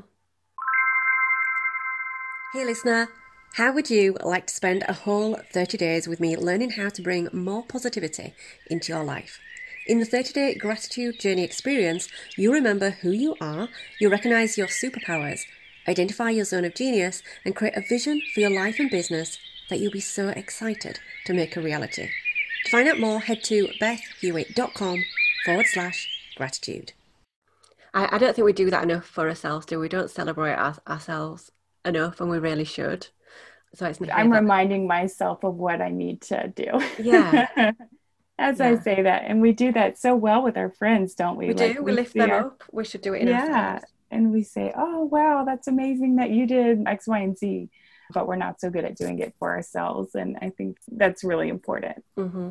Hey, 2.52 2.64
listener. 2.64 3.08
How 3.54 3.72
would 3.72 3.90
you 3.90 4.16
like 4.22 4.46
to 4.46 4.54
spend 4.54 4.82
a 4.88 4.94
whole 4.94 5.38
30 5.52 5.76
days 5.76 6.08
with 6.08 6.20
me 6.20 6.36
learning 6.36 6.70
how 6.70 6.88
to 6.88 7.02
bring 7.02 7.28
more 7.32 7.62
positivity 7.62 8.34
into 8.70 8.92
your 8.92 9.04
life? 9.04 9.38
In 9.86 9.98
the 9.98 10.06
30 10.06 10.32
day 10.32 10.54
gratitude 10.54 11.20
journey 11.20 11.42
experience, 11.42 12.08
you 12.36 12.52
remember 12.52 12.90
who 12.90 13.10
you 13.10 13.36
are, 13.42 13.68
you 14.00 14.08
recognize 14.08 14.56
your 14.56 14.68
superpowers, 14.68 15.42
Identify 15.88 16.30
your 16.30 16.44
zone 16.44 16.64
of 16.64 16.74
genius 16.74 17.22
and 17.44 17.56
create 17.56 17.76
a 17.76 17.80
vision 17.80 18.22
for 18.32 18.40
your 18.40 18.50
life 18.50 18.78
and 18.78 18.88
business 18.88 19.38
that 19.68 19.80
you'll 19.80 19.90
be 19.90 20.00
so 20.00 20.28
excited 20.28 21.00
to 21.26 21.34
make 21.34 21.56
a 21.56 21.60
reality. 21.60 22.08
To 22.64 22.70
find 22.70 22.88
out 22.88 23.00
more, 23.00 23.20
head 23.20 23.42
to 23.44 23.68
bethhewitt.com 23.80 25.04
forward 25.44 25.66
slash 25.66 26.08
gratitude. 26.36 26.92
I, 27.94 28.16
I, 28.16 28.18
don't 28.18 28.34
think 28.34 28.46
we 28.46 28.52
do 28.52 28.70
that 28.70 28.84
enough 28.84 29.04
for 29.04 29.28
ourselves, 29.28 29.66
do 29.66 29.78
we? 29.78 29.88
Don't 29.88 30.10
celebrate 30.10 30.54
our, 30.54 30.76
ourselves 30.88 31.50
enough, 31.84 32.20
and 32.20 32.30
we 32.30 32.38
really 32.38 32.64
should. 32.64 33.08
So 33.74 33.86
it's 33.86 34.00
I'm 34.00 34.30
that. 34.30 34.40
reminding 34.40 34.86
myself 34.86 35.44
of 35.44 35.56
what 35.56 35.80
I 35.80 35.90
need 35.90 36.22
to 36.22 36.52
do. 36.54 36.80
Yeah. 36.98 37.48
As 38.38 38.58
yeah. 38.58 38.68
I 38.68 38.78
say 38.78 39.02
that, 39.02 39.24
and 39.26 39.40
we 39.42 39.52
do 39.52 39.72
that 39.72 39.98
so 39.98 40.14
well 40.14 40.42
with 40.42 40.56
our 40.56 40.70
friends, 40.70 41.14
don't 41.14 41.36
we? 41.36 41.48
We 41.48 41.54
like, 41.54 41.74
do. 41.74 41.82
We, 41.82 41.92
we 41.92 41.96
lift 41.96 42.14
them 42.14 42.30
our... 42.30 42.46
up. 42.46 42.64
We 42.72 42.84
should 42.84 43.02
do 43.02 43.14
it 43.14 43.22
in 43.22 43.28
yeah. 43.28 43.42
ourselves 43.42 43.92
and 44.12 44.30
we 44.30 44.42
say, 44.42 44.72
oh, 44.76 45.04
wow, 45.04 45.44
that's 45.44 45.66
amazing 45.66 46.16
that 46.16 46.30
you 46.30 46.46
did 46.46 46.86
X, 46.86 47.08
Y, 47.08 47.18
and 47.18 47.36
Z. 47.36 47.70
But 48.12 48.26
we're 48.26 48.36
not 48.36 48.60
so 48.60 48.70
good 48.70 48.84
at 48.84 48.96
doing 48.96 49.18
it 49.18 49.34
for 49.38 49.50
ourselves. 49.50 50.14
And 50.14 50.38
I 50.40 50.50
think 50.50 50.78
that's 50.90 51.24
really 51.24 51.48
important. 51.48 52.04
Mm-hmm. 52.16 52.50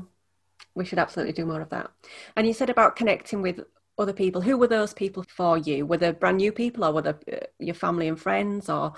We 0.76 0.86
should 0.86 1.00
absolutely 1.00 1.34
do 1.34 1.46
more 1.46 1.62
of 1.62 1.70
that. 1.70 1.92
And 2.36 2.48
you 2.48 2.54
said 2.54 2.70
about 2.70 2.96
connecting 2.96 3.42
with 3.42 3.62
other 3.98 4.14
people. 4.14 4.42
Who 4.42 4.58
were 4.58 4.68
those 4.68 4.94
people 4.94 5.24
for 5.24 5.58
you? 5.58 5.86
Were 5.86 5.98
they 5.98 6.12
brand 6.12 6.38
new 6.38 6.52
people 6.52 6.84
or 6.84 6.94
were 6.94 7.02
they 7.02 7.10
uh, 7.10 7.46
your 7.60 7.76
family 7.76 8.08
and 8.08 8.20
friends 8.20 8.70
or? 8.70 8.94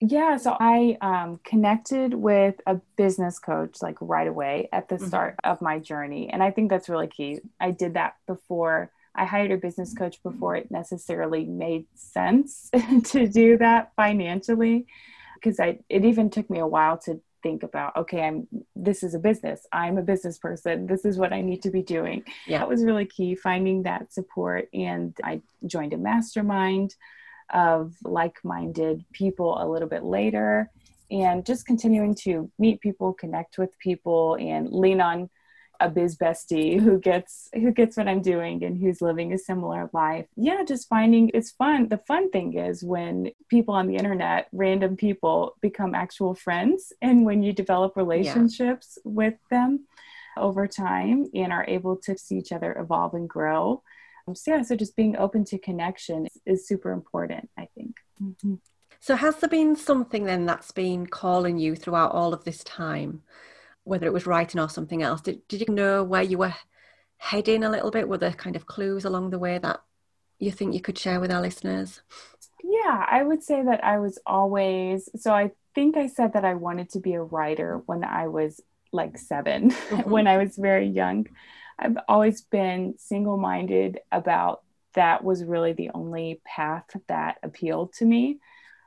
Yeah, 0.00 0.36
so 0.36 0.56
I 0.60 0.98
um, 1.00 1.40
connected 1.42 2.12
with 2.12 2.56
a 2.66 2.80
business 2.96 3.38
coach 3.38 3.80
like 3.80 3.96
right 4.00 4.28
away 4.28 4.68
at 4.72 4.88
the 4.88 4.96
mm-hmm. 4.96 5.06
start 5.06 5.36
mm-hmm. 5.36 5.52
of 5.52 5.62
my 5.62 5.78
journey. 5.78 6.28
And 6.28 6.42
I 6.42 6.50
think 6.50 6.70
that's 6.70 6.88
really 6.88 7.06
key. 7.06 7.40
I 7.60 7.70
did 7.70 7.94
that 7.94 8.16
before 8.26 8.90
I 9.14 9.24
hired 9.24 9.50
a 9.50 9.56
business 9.56 9.94
coach 9.94 10.22
before 10.22 10.56
it 10.56 10.70
necessarily 10.70 11.44
made 11.44 11.86
sense 11.94 12.70
to 13.04 13.26
do 13.26 13.56
that 13.58 13.92
financially 13.96 14.86
because 15.36 15.60
I 15.60 15.78
it 15.88 16.04
even 16.04 16.30
took 16.30 16.50
me 16.50 16.58
a 16.58 16.66
while 16.66 16.98
to 16.98 17.20
think 17.42 17.62
about 17.62 17.96
okay 17.96 18.22
I'm 18.22 18.48
this 18.74 19.02
is 19.02 19.14
a 19.14 19.18
business. 19.18 19.66
I'm 19.72 19.98
a 19.98 20.02
business 20.02 20.38
person. 20.38 20.86
This 20.86 21.04
is 21.04 21.16
what 21.18 21.32
I 21.32 21.40
need 21.42 21.62
to 21.62 21.70
be 21.70 21.82
doing. 21.82 22.24
Yeah. 22.46 22.58
That 22.58 22.68
was 22.68 22.84
really 22.84 23.06
key 23.06 23.34
finding 23.36 23.84
that 23.84 24.12
support. 24.12 24.68
And 24.74 25.16
I 25.22 25.40
joined 25.66 25.92
a 25.92 25.98
mastermind 25.98 26.94
of 27.52 27.94
like-minded 28.02 29.04
people 29.12 29.62
a 29.62 29.68
little 29.68 29.88
bit 29.88 30.02
later 30.02 30.70
and 31.10 31.46
just 31.46 31.66
continuing 31.66 32.14
to 32.16 32.50
meet 32.58 32.80
people 32.80 33.12
connect 33.12 33.58
with 33.58 33.78
people 33.78 34.36
and 34.40 34.68
lean 34.72 35.00
on 35.00 35.30
a 35.80 35.88
biz 35.88 36.16
bestie 36.16 36.80
who 36.80 36.98
gets 36.98 37.48
who 37.54 37.72
gets 37.72 37.96
what 37.96 38.08
I'm 38.08 38.22
doing 38.22 38.64
and 38.64 38.76
who's 38.78 39.00
living 39.00 39.32
a 39.32 39.38
similar 39.38 39.90
life. 39.92 40.26
Yeah, 40.36 40.64
just 40.64 40.88
finding 40.88 41.30
it's 41.34 41.50
fun. 41.50 41.88
The 41.88 41.98
fun 41.98 42.30
thing 42.30 42.58
is 42.58 42.82
when 42.82 43.30
people 43.48 43.74
on 43.74 43.86
the 43.86 43.96
internet, 43.96 44.48
random 44.52 44.96
people 44.96 45.56
become 45.60 45.94
actual 45.94 46.34
friends 46.34 46.92
and 47.02 47.24
when 47.24 47.42
you 47.42 47.52
develop 47.52 47.96
relationships 47.96 48.98
yeah. 49.04 49.12
with 49.12 49.34
them 49.50 49.86
over 50.36 50.66
time 50.66 51.26
and 51.34 51.52
are 51.52 51.64
able 51.66 51.96
to 51.96 52.16
see 52.18 52.36
each 52.36 52.52
other 52.52 52.76
evolve 52.78 53.14
and 53.14 53.28
grow. 53.28 53.82
So 54.34 54.50
yeah, 54.50 54.62
so 54.62 54.74
just 54.74 54.96
being 54.96 55.16
open 55.16 55.44
to 55.46 55.58
connection 55.58 56.26
is, 56.26 56.40
is 56.46 56.66
super 56.66 56.90
important, 56.90 57.48
I 57.56 57.68
think. 57.74 57.96
Mm-hmm. 58.22 58.54
So 59.00 59.14
has 59.14 59.36
there 59.36 59.48
been 59.48 59.76
something 59.76 60.24
then 60.24 60.46
that's 60.46 60.72
been 60.72 61.06
calling 61.06 61.58
you 61.58 61.76
throughout 61.76 62.12
all 62.12 62.34
of 62.34 62.44
this 62.44 62.64
time? 62.64 63.22
Whether 63.86 64.06
it 64.06 64.12
was 64.12 64.26
writing 64.26 64.60
or 64.60 64.68
something 64.68 65.02
else. 65.02 65.20
Did, 65.20 65.46
did 65.48 65.60
you 65.60 65.74
know 65.74 66.02
where 66.02 66.22
you 66.22 66.38
were 66.38 66.54
heading 67.18 67.64
a 67.64 67.70
little 67.70 67.90
bit? 67.90 68.08
Were 68.08 68.18
there 68.18 68.32
kind 68.32 68.56
of 68.56 68.66
clues 68.66 69.04
along 69.04 69.30
the 69.30 69.38
way 69.38 69.58
that 69.58 69.80
you 70.38 70.50
think 70.50 70.74
you 70.74 70.80
could 70.80 70.98
share 70.98 71.20
with 71.20 71.32
our 71.32 71.40
listeners? 71.40 72.02
Yeah 72.62 73.04
i 73.08 73.22
would 73.22 73.42
say 73.42 73.62
that 73.62 73.84
i 73.84 73.98
was 73.98 74.18
always 74.26 75.08
so 75.16 75.32
i 75.32 75.50
think 75.74 75.96
i 75.96 76.06
said 76.06 76.32
that 76.32 76.44
i 76.44 76.54
wanted 76.54 76.90
to 76.90 77.00
be 77.00 77.14
a 77.14 77.22
writer 77.22 77.82
when 77.86 78.04
i 78.04 78.26
was 78.28 78.60
like 78.92 79.18
7 79.18 79.70
mm-hmm. 79.70 80.10
when 80.10 80.26
i 80.26 80.38
was 80.38 80.56
very 80.56 80.86
young. 80.86 81.26
I've 81.78 81.98
always 82.08 82.40
been 82.40 82.94
single-minded 82.96 84.00
about 84.10 84.62
that 84.94 85.22
was 85.22 85.44
really 85.44 85.74
the 85.74 85.90
only 85.92 86.40
path 86.42 86.86
that 87.06 87.36
appealed 87.42 87.92
to 87.94 88.06
me 88.06 88.38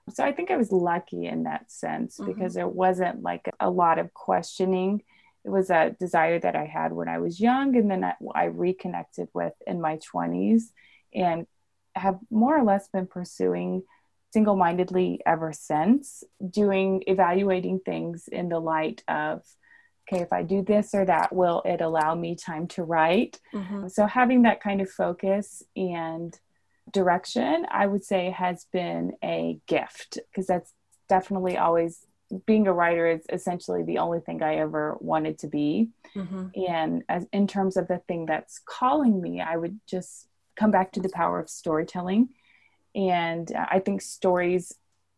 so 0.09 0.23
I 0.23 0.31
think 0.31 0.51
I 0.51 0.57
was 0.57 0.71
lucky 0.71 1.25
in 1.25 1.43
that 1.43 1.71
sense 1.71 2.17
mm-hmm. 2.17 2.31
because 2.31 2.53
there 2.53 2.67
wasn't 2.67 3.21
like 3.21 3.49
a 3.59 3.69
lot 3.69 3.99
of 3.99 4.13
questioning. 4.13 5.03
It 5.45 5.49
was 5.49 5.69
a 5.69 5.95
desire 5.99 6.39
that 6.39 6.55
I 6.55 6.65
had 6.65 6.91
when 6.91 7.07
I 7.07 7.19
was 7.19 7.39
young, 7.39 7.75
and 7.75 7.89
then 7.89 8.03
I, 8.03 8.13
I 8.35 8.45
reconnected 8.45 9.29
with 9.33 9.53
in 9.65 9.81
my 9.81 9.99
20s 10.13 10.63
and 11.13 11.47
have 11.95 12.19
more 12.29 12.57
or 12.57 12.63
less 12.63 12.87
been 12.87 13.07
pursuing 13.07 13.83
single 14.31 14.55
mindedly 14.55 15.21
ever 15.25 15.51
since, 15.53 16.23
doing 16.49 17.03
evaluating 17.07 17.79
things 17.79 18.27
in 18.27 18.49
the 18.49 18.59
light 18.59 19.03
of 19.07 19.41
okay, 20.11 20.23
if 20.23 20.33
I 20.33 20.41
do 20.41 20.63
this 20.63 20.95
or 20.95 21.05
that, 21.05 21.33
will 21.33 21.61
it 21.65 21.81
allow 21.81 22.15
me 22.15 22.35
time 22.35 22.67
to 22.69 22.83
write? 22.83 23.39
Mm-hmm. 23.53 23.89
So 23.89 24.07
having 24.07 24.41
that 24.41 24.61
kind 24.61 24.81
of 24.81 24.89
focus 24.89 25.61
and 25.75 26.37
direction, 26.91 27.65
I 27.69 27.87
would 27.87 28.03
say 28.03 28.31
has 28.31 28.65
been 28.71 29.13
a 29.23 29.59
gift 29.67 30.19
because 30.29 30.47
that's 30.47 30.73
definitely 31.07 31.57
always 31.57 32.05
being 32.45 32.67
a 32.67 32.73
writer 32.73 33.07
is 33.07 33.21
essentially 33.31 33.83
the 33.83 33.97
only 33.97 34.19
thing 34.19 34.43
I 34.43 34.57
ever 34.57 34.97
wanted 34.99 35.39
to 35.39 35.47
be. 35.47 35.89
Mm-hmm. 36.15 36.47
And 36.67 37.03
as 37.09 37.25
in 37.33 37.47
terms 37.47 37.75
of 37.75 37.87
the 37.87 37.99
thing 38.07 38.25
that's 38.25 38.59
calling 38.59 39.19
me, 39.21 39.41
I 39.41 39.57
would 39.57 39.79
just 39.87 40.27
come 40.55 40.71
back 40.71 40.91
to 40.93 40.99
the 40.99 41.09
power 41.09 41.39
of 41.39 41.49
storytelling. 41.49 42.29
And 42.93 43.51
I 43.55 43.79
think 43.79 44.01
stories 44.01 44.75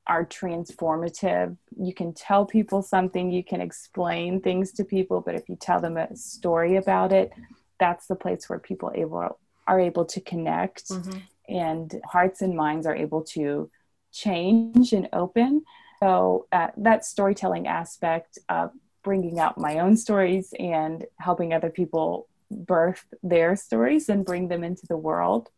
are 0.07 0.25
transformative. 0.25 1.57
You 1.77 1.93
can 1.93 2.13
tell 2.13 2.45
people 2.45 2.81
something, 2.81 3.31
you 3.31 3.43
can 3.43 3.62
explain 3.62 4.41
things 4.41 4.71
to 4.73 4.84
people, 4.86 5.21
but 5.21 5.36
if 5.36 5.47
you 5.49 5.55
tell 5.55 5.79
them 5.79 5.97
a 5.97 6.15
story 6.15 6.77
about 6.77 7.12
it, 7.12 7.31
that's 7.79 8.07
the 8.07 8.15
place 8.15 8.49
where 8.49 8.60
people 8.60 8.91
able 8.95 9.38
are 9.67 9.79
able 9.79 10.05
to 10.05 10.19
connect 10.21 10.89
mm-hmm. 10.89 11.19
And 11.51 12.01
hearts 12.05 12.41
and 12.41 12.55
minds 12.55 12.87
are 12.87 12.95
able 12.95 13.23
to 13.23 13.69
change 14.11 14.93
and 14.93 15.09
open. 15.13 15.63
So 15.99 16.47
uh, 16.51 16.69
that 16.77 17.05
storytelling 17.05 17.67
aspect 17.67 18.39
of 18.49 18.71
bringing 19.03 19.39
out 19.39 19.57
my 19.57 19.79
own 19.79 19.97
stories 19.97 20.53
and 20.57 21.05
helping 21.17 21.53
other 21.53 21.69
people 21.69 22.27
birth 22.49 23.05
their 23.23 23.55
stories 23.55 24.09
and 24.09 24.25
bring 24.25 24.47
them 24.47 24.63
into 24.63 24.85
the 24.87 24.97
world 24.97 25.49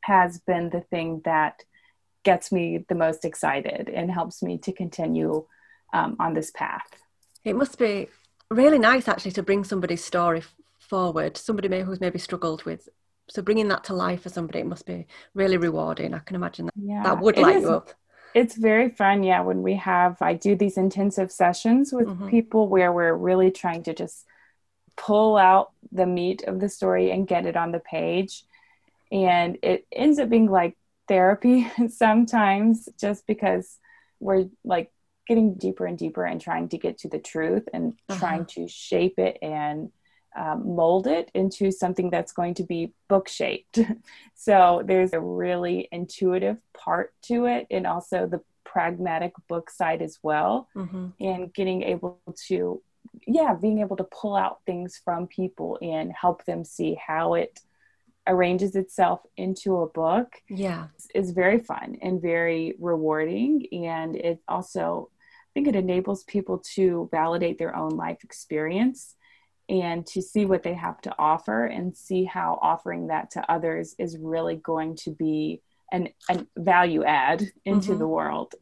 has 0.00 0.38
been 0.40 0.70
the 0.70 0.80
thing 0.80 1.22
that 1.24 1.62
gets 2.24 2.50
me 2.50 2.84
the 2.88 2.94
most 2.94 3.24
excited 3.24 3.88
and 3.88 4.10
helps 4.10 4.42
me 4.42 4.58
to 4.58 4.72
continue 4.72 5.46
um, 5.92 6.16
on 6.18 6.34
this 6.34 6.50
path. 6.50 6.86
It 7.44 7.56
must 7.56 7.78
be 7.78 8.08
really 8.50 8.78
nice 8.78 9.08
actually 9.08 9.32
to 9.32 9.42
bring 9.42 9.64
somebody's 9.64 10.04
story 10.04 10.42
forward, 10.78 11.36
somebody 11.36 11.68
may, 11.68 11.82
who's 11.82 12.00
maybe 12.00 12.18
struggled 12.18 12.64
with. 12.64 12.88
So 13.28 13.42
bringing 13.42 13.68
that 13.68 13.84
to 13.84 13.94
life 13.94 14.22
for 14.22 14.28
somebody, 14.28 14.60
it 14.60 14.66
must 14.66 14.86
be 14.86 15.06
really 15.34 15.56
rewarding. 15.56 16.14
I 16.14 16.18
can 16.18 16.36
imagine 16.36 16.66
that 16.66 16.74
yeah, 16.76 17.02
that 17.02 17.20
would 17.20 17.38
light 17.38 17.56
is, 17.56 17.62
you 17.62 17.70
up. 17.70 17.90
It's 18.34 18.56
very 18.56 18.90
fun, 18.90 19.22
yeah. 19.22 19.40
When 19.40 19.62
we 19.62 19.74
have, 19.76 20.20
I 20.20 20.34
do 20.34 20.56
these 20.56 20.76
intensive 20.76 21.30
sessions 21.30 21.92
with 21.92 22.08
mm-hmm. 22.08 22.28
people 22.28 22.68
where 22.68 22.92
we're 22.92 23.14
really 23.14 23.50
trying 23.50 23.84
to 23.84 23.94
just 23.94 24.26
pull 24.96 25.36
out 25.36 25.70
the 25.92 26.06
meat 26.06 26.42
of 26.46 26.60
the 26.60 26.68
story 26.68 27.10
and 27.10 27.26
get 27.26 27.46
it 27.46 27.56
on 27.56 27.72
the 27.72 27.80
page. 27.80 28.44
And 29.10 29.58
it 29.62 29.86
ends 29.92 30.18
up 30.18 30.28
being 30.28 30.50
like 30.50 30.76
therapy 31.08 31.70
sometimes 31.88 32.88
just 32.98 33.26
because 33.26 33.78
we're 34.20 34.48
like 34.64 34.90
getting 35.26 35.54
deeper 35.54 35.86
and 35.86 35.96
deeper 35.96 36.24
and 36.24 36.40
trying 36.40 36.68
to 36.68 36.78
get 36.78 36.98
to 36.98 37.08
the 37.08 37.18
truth 37.18 37.68
and 37.72 37.94
uh-huh. 38.08 38.18
trying 38.18 38.46
to 38.46 38.68
shape 38.68 39.18
it 39.18 39.38
and 39.42 39.90
um, 40.36 40.74
mold 40.74 41.06
it 41.06 41.30
into 41.34 41.70
something 41.70 42.10
that's 42.10 42.32
going 42.32 42.54
to 42.54 42.62
be 42.64 42.92
book 43.08 43.28
shaped. 43.28 43.78
so 44.34 44.82
there's 44.84 45.12
a 45.12 45.20
really 45.20 45.88
intuitive 45.92 46.58
part 46.72 47.12
to 47.22 47.46
it 47.46 47.66
and 47.70 47.86
also 47.86 48.26
the 48.26 48.40
pragmatic 48.64 49.32
book 49.48 49.70
side 49.70 50.02
as 50.02 50.18
well. 50.22 50.68
Mm-hmm. 50.74 51.08
And 51.20 51.54
getting 51.54 51.82
able 51.82 52.20
to, 52.48 52.82
yeah, 53.26 53.54
being 53.54 53.80
able 53.80 53.96
to 53.96 54.04
pull 54.04 54.34
out 54.34 54.60
things 54.66 55.00
from 55.04 55.26
people 55.26 55.78
and 55.80 56.12
help 56.12 56.44
them 56.44 56.64
see 56.64 56.98
how 57.06 57.34
it 57.34 57.60
arranges 58.26 58.74
itself 58.74 59.20
into 59.36 59.76
a 59.82 59.86
book 59.86 60.40
yeah 60.48 60.86
is 61.14 61.32
very 61.32 61.58
fun 61.58 61.96
and 62.00 62.22
very 62.22 62.74
rewarding 62.78 63.66
and 63.70 64.16
it 64.16 64.40
also 64.48 65.10
i 65.12 65.50
think 65.52 65.68
it 65.68 65.76
enables 65.76 66.24
people 66.24 66.58
to 66.58 67.06
validate 67.10 67.58
their 67.58 67.76
own 67.76 67.90
life 67.90 68.24
experience 68.24 69.14
and 69.68 70.06
to 70.06 70.20
see 70.20 70.44
what 70.44 70.62
they 70.62 70.74
have 70.74 71.00
to 71.02 71.14
offer 71.18 71.64
and 71.64 71.96
see 71.96 72.24
how 72.24 72.58
offering 72.60 73.06
that 73.08 73.30
to 73.30 73.50
others 73.50 73.94
is 73.98 74.18
really 74.18 74.56
going 74.56 74.96
to 74.96 75.10
be 75.10 75.62
an, 75.92 76.08
an 76.28 76.46
value 76.56 77.04
add 77.04 77.50
into 77.64 77.90
mm-hmm. 77.90 77.98
the 77.98 78.08
world 78.08 78.54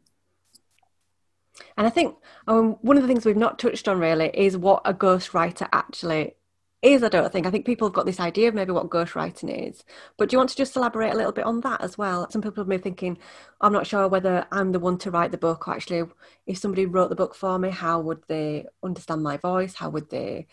and 1.76 1.86
i 1.86 1.90
think 1.90 2.16
um, 2.46 2.76
one 2.82 2.96
of 2.96 3.02
the 3.02 3.08
things 3.08 3.24
we've 3.24 3.36
not 3.36 3.58
touched 3.58 3.88
on 3.88 3.98
really 3.98 4.30
is 4.34 4.56
what 4.56 4.82
a 4.84 4.94
ghostwriter 4.94 5.68
actually 5.72 6.34
is, 6.82 7.04
I 7.04 7.08
don't 7.08 7.32
think. 7.32 7.46
I 7.46 7.50
think 7.50 7.64
people 7.64 7.86
have 7.86 7.94
got 7.94 8.06
this 8.06 8.18
idea 8.18 8.48
of 8.48 8.54
maybe 8.54 8.72
what 8.72 8.90
ghostwriting 8.90 9.68
is. 9.68 9.84
But 10.18 10.28
do 10.28 10.34
you 10.34 10.38
want 10.38 10.50
to 10.50 10.56
just 10.56 10.74
elaborate 10.76 11.14
a 11.14 11.16
little 11.16 11.32
bit 11.32 11.44
on 11.44 11.60
that 11.60 11.80
as 11.80 11.96
well? 11.96 12.28
Some 12.30 12.42
people 12.42 12.64
may 12.64 12.76
be 12.76 12.82
thinking, 12.82 13.18
I'm 13.60 13.72
not 13.72 13.86
sure 13.86 14.08
whether 14.08 14.46
I'm 14.50 14.72
the 14.72 14.80
one 14.80 14.98
to 14.98 15.10
write 15.10 15.30
the 15.30 15.38
book, 15.38 15.68
or 15.68 15.74
actually, 15.74 16.02
if 16.46 16.58
somebody 16.58 16.86
wrote 16.86 17.08
the 17.08 17.16
book 17.16 17.36
for 17.36 17.58
me, 17.58 17.70
how 17.70 18.00
would 18.00 18.22
they 18.26 18.66
understand 18.82 19.22
my 19.22 19.36
voice? 19.36 19.74
How 19.74 19.90
would 19.90 20.10
they 20.10 20.48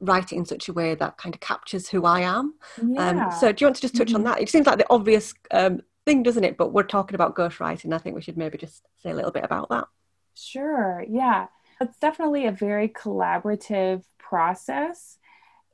write 0.00 0.32
it 0.32 0.36
in 0.36 0.44
such 0.44 0.68
a 0.68 0.72
way 0.72 0.94
that 0.94 1.16
kind 1.16 1.34
of 1.34 1.40
captures 1.40 1.88
who 1.88 2.04
I 2.04 2.20
am? 2.20 2.54
Yeah. 2.82 3.08
Um, 3.08 3.32
so 3.40 3.52
do 3.52 3.62
you 3.62 3.66
want 3.66 3.76
to 3.76 3.82
just 3.82 3.96
touch 3.96 4.08
mm-hmm. 4.08 4.16
on 4.16 4.24
that? 4.24 4.40
It 4.40 4.48
seems 4.48 4.66
like 4.66 4.78
the 4.78 4.86
obvious 4.90 5.34
um, 5.50 5.82
thing, 6.06 6.22
doesn't 6.22 6.44
it? 6.44 6.56
But 6.56 6.72
we're 6.72 6.82
talking 6.84 7.14
about 7.14 7.34
ghostwriting. 7.34 7.92
I 7.92 7.98
think 7.98 8.14
we 8.14 8.22
should 8.22 8.36
maybe 8.36 8.58
just 8.58 8.82
say 9.02 9.10
a 9.10 9.14
little 9.14 9.32
bit 9.32 9.44
about 9.44 9.68
that. 9.70 9.86
Sure. 10.34 11.04
Yeah. 11.08 11.46
It's 11.80 11.98
definitely 11.98 12.46
a 12.46 12.52
very 12.52 12.88
collaborative 12.88 14.02
process 14.18 15.18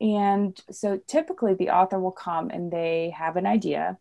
and 0.01 0.59
so 0.71 1.01
typically 1.07 1.55
the 1.55 1.71
author 1.71 1.99
will 1.99 2.13
come 2.13 2.51
and 2.51 2.71
they 2.71 3.15
have 3.17 3.37
an 3.37 3.47
idea, 3.47 3.99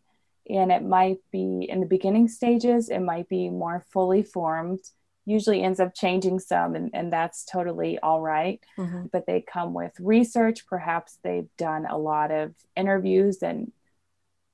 and 0.50 0.72
it 0.72 0.84
might 0.84 1.20
be 1.32 1.68
in 1.70 1.80
the 1.80 1.86
beginning 1.86 2.28
stages, 2.28 2.90
it 2.90 3.00
might 3.00 3.30
be 3.30 3.50
more 3.50 3.86
fully 3.92 4.24
formed, 4.24 4.80
usually 5.26 5.62
ends 5.62 5.80
up 5.80 5.94
changing 5.96 6.40
some, 6.40 6.76
and, 6.76 6.92
and 6.94 7.12
that's 7.12 7.46
totally 7.46 8.00
all 8.00 8.22
right. 8.22 8.62
mm-hmm. 8.78 9.06
But 9.12 9.26
they 9.26 9.42
come 9.42 9.74
with 9.74 9.94
research, 10.00 10.66
perhaps 10.68 11.18
they've 11.24 11.50
done 11.58 11.86
a 11.86 11.98
lot 11.98 12.32
of 12.32 12.54
interviews 12.76 13.42
and 13.42 13.72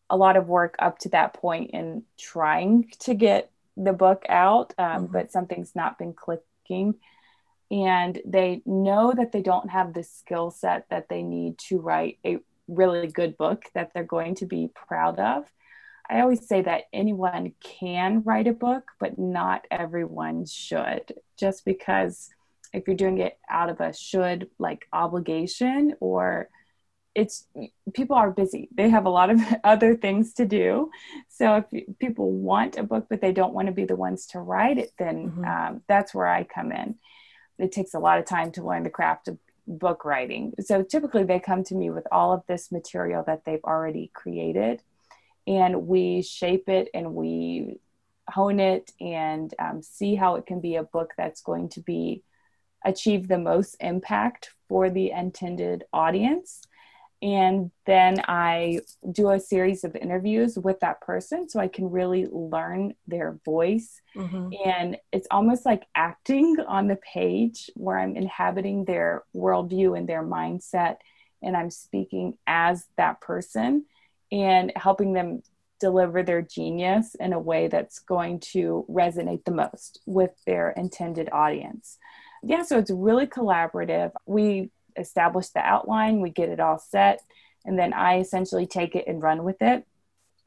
a 0.10 0.17
lot 0.17 0.38
of 0.38 0.47
work 0.47 0.75
up 0.79 0.99
to 0.99 1.10
that 1.10 1.34
point 1.34 1.71
in 1.71 2.03
trying 2.17 2.91
to 2.99 3.13
get 3.13 3.51
the 3.77 3.93
book 3.93 4.25
out, 4.27 4.73
um, 4.77 5.03
mm-hmm. 5.03 5.13
but 5.13 5.32
something's 5.32 5.75
not 5.75 5.97
been 5.97 6.13
clicking 6.13 6.95
and 7.71 8.19
they 8.25 8.62
know 8.65 9.13
that 9.15 9.32
they 9.32 9.41
don't 9.41 9.69
have 9.69 9.93
the 9.93 10.03
skill 10.03 10.51
set 10.51 10.86
that 10.89 11.08
they 11.10 11.21
need 11.21 11.58
to 11.58 11.79
write 11.79 12.17
a 12.25 12.39
really 12.67 13.08
good 13.08 13.38
book 13.38 13.63
that 13.73 13.91
they're 13.93 14.03
going 14.03 14.36
to 14.36 14.45
be 14.45 14.71
proud 14.73 15.19
of. 15.19 15.45
I 16.09 16.21
always 16.21 16.47
say 16.47 16.61
that 16.63 16.85
anyone 16.91 17.53
can 17.59 18.23
write 18.23 18.47
a 18.47 18.53
book, 18.53 18.91
but 18.99 19.19
not 19.19 19.65
everyone 19.69 20.45
should, 20.45 21.13
just 21.37 21.65
because 21.65 22.29
if 22.73 22.87
you're 22.87 22.95
doing 22.95 23.19
it 23.19 23.37
out 23.49 23.69
of 23.69 23.79
a 23.79 23.93
should 23.93 24.49
like 24.59 24.87
obligation 24.93 25.95
or 25.99 26.49
it's 27.15 27.47
people 27.93 28.15
are 28.15 28.31
busy. 28.31 28.69
They 28.73 28.89
have 28.89 29.05
a 29.05 29.09
lot 29.09 29.29
of 29.29 29.41
other 29.63 29.95
things 29.95 30.33
to 30.35 30.45
do. 30.45 30.91
So 31.27 31.63
if 31.71 31.99
people 31.99 32.31
want 32.31 32.77
a 32.77 32.83
book 32.83 33.07
but 33.09 33.21
they 33.21 33.33
don't 33.33 33.53
want 33.53 33.67
to 33.67 33.73
be 33.73 33.85
the 33.85 33.95
ones 33.95 34.27
to 34.27 34.39
write 34.39 34.77
it 34.77 34.93
then 34.97 35.31
mm-hmm. 35.31 35.45
um, 35.45 35.81
that's 35.87 36.13
where 36.13 36.27
i 36.27 36.43
come 36.43 36.71
in. 36.71 36.95
It 37.57 37.71
takes 37.71 37.93
a 37.93 37.99
lot 37.99 38.19
of 38.19 38.25
time 38.25 38.51
to 38.53 38.63
learn 38.63 38.83
the 38.83 38.89
craft 38.89 39.27
of 39.27 39.37
book 39.67 40.05
writing. 40.05 40.53
So 40.59 40.81
typically 40.81 41.23
they 41.23 41.39
come 41.39 41.63
to 41.65 41.75
me 41.75 41.89
with 41.89 42.07
all 42.11 42.33
of 42.33 42.43
this 42.47 42.71
material 42.71 43.23
that 43.27 43.45
they've 43.45 43.63
already 43.63 44.11
created, 44.13 44.81
and 45.49 45.88
we 45.88 46.21
shape 46.21 46.69
it 46.69 46.89
and 46.93 47.13
we 47.13 47.79
hone 48.29 48.59
it 48.59 48.91
and 49.01 49.53
um, 49.57 49.81
see 49.81 50.13
how 50.15 50.35
it 50.35 50.45
can 50.45 50.62
be 50.62 50.75
a 50.75 50.83
book 50.83 51.13
that's 51.17 51.41
going 51.41 51.67
to 51.67 51.81
be 51.81 52.23
achieve 52.85 53.27
the 53.27 53.38
most 53.38 53.75
impact 53.81 54.51
for 54.69 54.89
the 54.89 55.12
intended 55.12 55.83
audience 55.91 56.62
and 57.21 57.69
then 57.85 58.21
I 58.27 58.79
do 59.12 59.31
a 59.31 59.39
series 59.39 59.83
of 59.83 59.95
interviews 59.95 60.57
with 60.57 60.79
that 60.79 61.01
person 61.01 61.49
so 61.49 61.59
I 61.59 61.67
can 61.67 61.89
really 61.89 62.27
learn 62.31 62.93
their 63.07 63.39
voice. 63.43 64.01
Mm-hmm. 64.15 64.49
And 64.65 64.97
it's 65.12 65.27
almost 65.29 65.65
like 65.65 65.83
acting 65.95 66.57
on 66.65 66.88
the 66.88 66.95
page 66.95 67.69
where 67.75 67.99
I'm 67.99 68.15
inhabiting 68.15 68.85
their 68.85 69.23
worldview 69.35 69.97
and 69.97 70.07
their 70.07 70.23
mindset, 70.23 70.97
and 71.43 71.57
I'm 71.57 71.69
speaking 71.69 72.38
as 72.47 72.85
that 72.95 73.19
person 73.19 73.85
and 74.31 74.71
helping 74.75 75.13
them 75.13 75.41
deliver 75.79 76.23
their 76.23 76.41
genius 76.41 77.15
in 77.15 77.33
a 77.33 77.39
way 77.39 77.67
that's 77.67 77.99
going 77.99 78.39
to 78.39 78.85
resonate 78.89 79.45
the 79.45 79.51
most 79.51 80.01
with 80.05 80.31
their 80.45 80.71
intended 80.71 81.29
audience. 81.31 81.97
Yeah, 82.43 82.63
so 82.63 82.77
it's 82.77 82.91
really 82.91 83.27
collaborative. 83.27 84.11
We 84.25 84.71
establish 84.97 85.49
the 85.49 85.59
outline, 85.59 86.21
we 86.21 86.29
get 86.29 86.49
it 86.49 86.59
all 86.59 86.79
set, 86.79 87.21
and 87.65 87.77
then 87.77 87.93
I 87.93 88.19
essentially 88.19 88.67
take 88.67 88.95
it 88.95 89.05
and 89.07 89.21
run 89.21 89.43
with 89.43 89.61
it. 89.61 89.85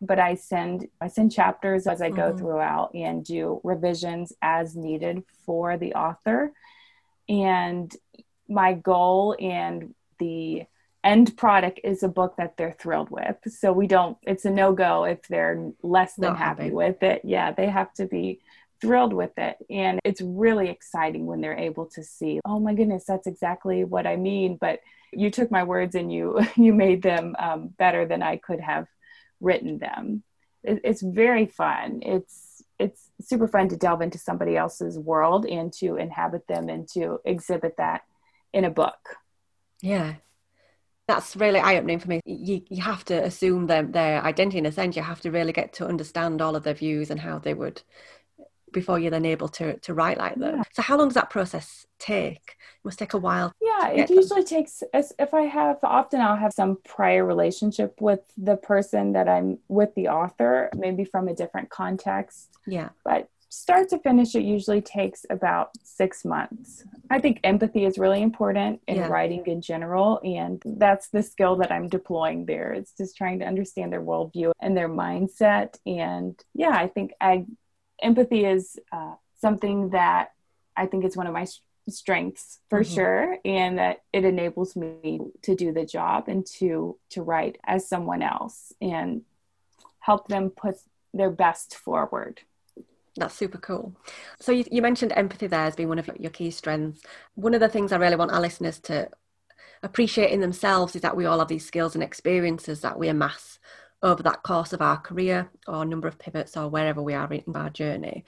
But 0.01 0.19
I 0.19 0.35
send 0.35 0.89
I 1.01 1.09
send 1.09 1.33
chapters 1.33 1.87
as 1.87 2.03
I 2.03 2.11
go 2.11 2.31
mm-hmm. 2.31 2.39
throughout 2.39 2.95
and 2.95 3.25
do 3.25 3.61
revisions 3.63 4.33
as 4.43 4.75
needed 4.75 5.23
for 5.47 5.77
the 5.77 5.95
author. 5.95 6.53
And 7.29 7.95
my 8.49 8.75
goal 8.75 9.37
and 9.41 9.95
the 10.19 10.65
end 11.05 11.37
product 11.37 11.81
is 11.83 12.03
a 12.03 12.09
book 12.09 12.37
that 12.37 12.57
they're 12.57 12.77
thrilled 12.79 13.11
with. 13.11 13.37
So 13.47 13.73
we 13.73 13.87
don't 13.87 14.17
it's 14.23 14.45
a 14.45 14.51
no-go 14.51 15.05
if 15.05 15.27
they're 15.29 15.73
less 15.83 16.15
than 16.15 16.35
happy, 16.35 16.65
happy 16.65 16.75
with 16.75 17.03
it. 17.03 17.23
Yeah, 17.25 17.53
they 17.53 17.67
have 17.67 17.93
to 17.95 18.07
be 18.07 18.41
thrilled 18.81 19.13
with 19.13 19.37
it. 19.39 19.57
And 19.71 20.01
it's 20.05 20.21
really 20.21 20.69
exciting 20.69 21.25
when 21.27 21.41
they're 21.41 21.57
able 21.57 21.87
to 21.87 22.03
see, 22.03 22.41
oh 22.45 22.59
my 22.59 22.75
goodness, 22.75 23.05
that's 23.07 23.27
exactly 23.27 23.85
what 23.85 24.07
I 24.07 24.17
mean. 24.17 24.57
But 24.61 24.81
you 25.13 25.31
took 25.31 25.51
my 25.51 25.63
words 25.63 25.95
and 25.95 26.13
you 26.13 26.41
you 26.57 26.75
made 26.75 27.03
them 27.03 27.35
um, 27.39 27.69
better 27.69 28.07
than 28.07 28.23
I 28.23 28.37
could 28.37 28.61
have 28.61 28.87
written 29.41 29.79
them. 29.79 30.23
It, 30.63 30.81
it's 30.85 31.03
very 31.03 31.47
fun. 31.47 32.01
It's 32.03 32.65
it's 32.79 33.11
super 33.21 33.47
fun 33.47 33.69
to 33.69 33.77
delve 33.77 34.03
into 34.03 34.19
somebody 34.19 34.57
else's 34.57 34.99
world 34.99 35.47
and 35.47 35.73
to 35.75 35.97
inhabit 35.97 36.49
them 36.49 36.69
and 36.69 36.89
to 36.89 37.21
exhibit 37.25 37.77
that 37.77 38.03
in 38.53 38.65
a 38.65 38.71
book. 38.71 39.17
Yeah, 39.81 40.15
that's 41.09 41.37
really 41.37 41.59
eye 41.59 41.77
opening 41.77 41.99
for 41.99 42.09
me. 42.09 42.21
You, 42.25 42.63
you 42.69 42.83
have 42.83 43.05
to 43.07 43.23
assume 43.23 43.67
them, 43.67 43.93
their 43.93 44.23
identity 44.23 44.59
in 44.59 44.67
a 44.67 44.73
sense. 44.73 44.97
You 44.97 45.03
have 45.03 45.21
to 45.23 45.31
really 45.31 45.53
get 45.53 45.73
to 45.75 45.87
understand 45.87 46.41
all 46.41 46.57
of 46.57 46.63
their 46.63 46.75
views 46.75 47.11
and 47.11 47.21
how 47.21 47.39
they 47.39 47.55
would 47.55 47.83
before 48.73 48.99
you're 48.99 49.11
then 49.11 49.27
able 49.27 49.49
to 49.49 49.79
to 49.81 49.95
write 49.95 50.19
like 50.19 50.35
that. 50.37 50.55
Yeah. 50.55 50.63
So 50.73 50.83
how 50.83 50.97
long 50.97 51.09
does 51.09 51.15
that 51.15 51.31
process 51.31 51.87
take? 51.99 52.57
It 52.57 52.85
must 52.85 52.99
take 52.99 53.13
a 53.13 53.19
while. 53.19 53.53
Yeah, 53.61 53.89
it 53.89 54.11
usually 54.11 54.43
them. 54.43 54.49
takes 54.49 54.83
if 54.95 55.35
I 55.35 55.43
have 55.43 55.79
often 55.83 56.21
I'll 56.21 56.37
have 56.37 56.53
some 56.53 56.79
prior 56.85 57.25
relationship 57.25 58.01
with 58.01 58.21
the 58.37 58.57
person 58.57 59.13
that 59.13 59.29
I'm 59.29 59.59
with 59.69 59.95
the 59.95 60.09
author, 60.09 60.71
maybe 60.75 61.05
from 61.05 61.29
a 61.29 61.35
different 61.35 61.71
context. 61.71 62.57
Yeah. 62.67 62.91
But 63.05 63.29
start 63.53 63.91
to 63.91 63.99
finish, 63.99 64.35
it 64.35 64.45
usually 64.45 64.81
takes 64.81 65.27
about 65.29 65.73
six 65.85 66.25
months. 66.25 66.85
I 67.11 67.21
think 67.21 67.39
empathy 67.45 67.85
is 67.85 67.99
really 67.99 68.23
important 68.23 68.81
in 68.89 68.97
yeah. 68.97 69.09
writing 69.09 69.45
in 69.45 69.61
general, 69.61 70.21
and 70.25 70.63
that's 70.65 71.09
the 71.09 71.23
skill 71.23 71.57
that 71.57 71.71
I'm 71.71 71.87
deploying 71.87 72.47
there. 72.47 72.73
It's 72.73 72.93
just 72.97 73.15
trying 73.15 73.41
to 73.41 73.45
understand 73.45 73.93
their 73.93 74.01
worldview 74.01 74.53
and 74.59 74.75
their 74.75 74.89
mindset. 74.89 75.77
And 75.85 76.43
yeah, 76.55 76.71
I 76.71 76.89
think 76.89 77.13
I, 77.21 77.45
empathy 78.01 78.47
is 78.47 78.79
uh, 78.91 79.17
something 79.39 79.91
that 79.91 80.33
I 80.75 80.87
think 80.87 81.05
is 81.05 81.15
one 81.15 81.27
of 81.27 81.35
my 81.35 81.47
strengths 81.91 82.59
for 82.71 82.81
mm-hmm. 82.81 82.95
sure 82.95 83.37
and 83.45 83.77
that 83.79 84.03
it 84.15 84.25
enables 84.25 84.77
me 84.77 85.21
to 85.43 85.55
do 85.55 85.73
the 85.73 85.85
job 85.85 86.29
and 86.29 86.47
to 86.47 86.97
to 87.11 87.21
write 87.21 87.59
as 87.67 87.87
someone 87.87 88.23
else 88.23 88.73
and 88.81 89.23
help 89.99 90.29
them 90.29 90.49
put 90.49 90.77
their 91.13 91.31
best 91.31 91.75
forward 91.75 92.41
that's 93.17 93.35
super 93.35 93.59
cool. 93.59 93.95
So 94.41 94.53
you, 94.53 94.65
you 94.71 94.83
mentioned 94.83 95.13
empathy 95.15 95.47
there 95.47 95.67
as 95.67 95.77
being 95.77 95.89
one 95.89 95.99
of 95.99 96.09
your 96.19 96.31
key 96.31 96.51
strengths. 96.51 97.03
One 97.35 97.55
of 97.55 97.61
the 97.61 97.69
things 97.69 97.93
I 97.93 97.97
really 97.97 98.17
want 98.17 98.33
our 98.33 98.41
listeners 98.41 98.79
to 98.81 99.09
appreciate 99.83 100.31
in 100.31 100.41
themselves 100.41 100.97
is 100.97 101.03
that 101.03 101.17
we 101.17 101.27
all 101.27 101.39
have 101.39 101.49
these 101.49 101.67
skills 101.67 101.95
and 101.95 102.03
experiences 102.03 102.81
that 102.81 102.99
we 102.99 103.09
amass 103.09 103.59
over 104.03 104.23
that 104.23 104.43
course 104.43 104.73
of 104.73 104.83
our 104.83 104.97
career 104.97 105.51
or 105.67 105.85
number 105.85 106.09
of 106.09 106.19
pivots 106.19 106.57
or 106.57 106.69
wherever 106.69 107.03
we 107.03 107.15
are 107.15 107.33
in 107.33 107.45
our 107.55 107.71
journey. 107.71 108.25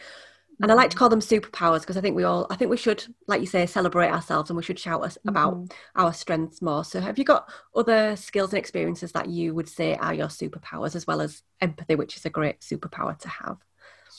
And 0.62 0.70
I 0.70 0.74
like 0.74 0.90
to 0.90 0.94
mm-hmm. 0.94 0.98
call 1.00 1.08
them 1.08 1.20
superpowers 1.20 1.80
because 1.80 1.96
I 1.96 2.00
think 2.00 2.14
we 2.14 2.22
all, 2.22 2.46
I 2.48 2.56
think 2.56 2.70
we 2.70 2.76
should, 2.76 3.04
like 3.26 3.40
you 3.40 3.46
say, 3.46 3.66
celebrate 3.66 4.10
ourselves 4.10 4.50
and 4.50 4.56
we 4.56 4.62
should 4.62 4.78
shout 4.78 5.02
us 5.02 5.18
about 5.26 5.54
mm-hmm. 5.54 6.00
our 6.00 6.12
strengths 6.12 6.62
more. 6.62 6.84
So, 6.84 7.00
have 7.00 7.18
you 7.18 7.24
got 7.24 7.50
other 7.74 8.14
skills 8.14 8.52
and 8.52 8.58
experiences 8.58 9.10
that 9.12 9.28
you 9.28 9.52
would 9.54 9.68
say 9.68 9.96
are 9.96 10.14
your 10.14 10.28
superpowers, 10.28 10.94
as 10.94 11.06
well 11.06 11.20
as 11.20 11.42
empathy, 11.60 11.96
which 11.96 12.16
is 12.16 12.24
a 12.24 12.30
great 12.30 12.60
superpower 12.60 13.18
to 13.18 13.28
have? 13.28 13.58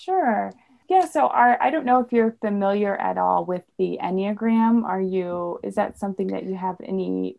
Sure. 0.05 0.53
Yeah, 0.87 1.05
so 1.05 1.27
our, 1.27 1.61
I 1.61 1.71
don't 1.71 1.85
know 1.85 1.99
if 2.01 2.11
you're 2.11 2.37
familiar 2.41 2.95
at 2.95 3.17
all 3.17 3.43
with 3.43 3.63
the 3.79 3.97
Enneagram. 4.01 4.83
Are 4.83 5.01
you, 5.01 5.59
is 5.63 5.75
that 5.75 5.97
something 5.97 6.27
that 6.27 6.43
you 6.45 6.55
have 6.55 6.75
any 6.83 7.37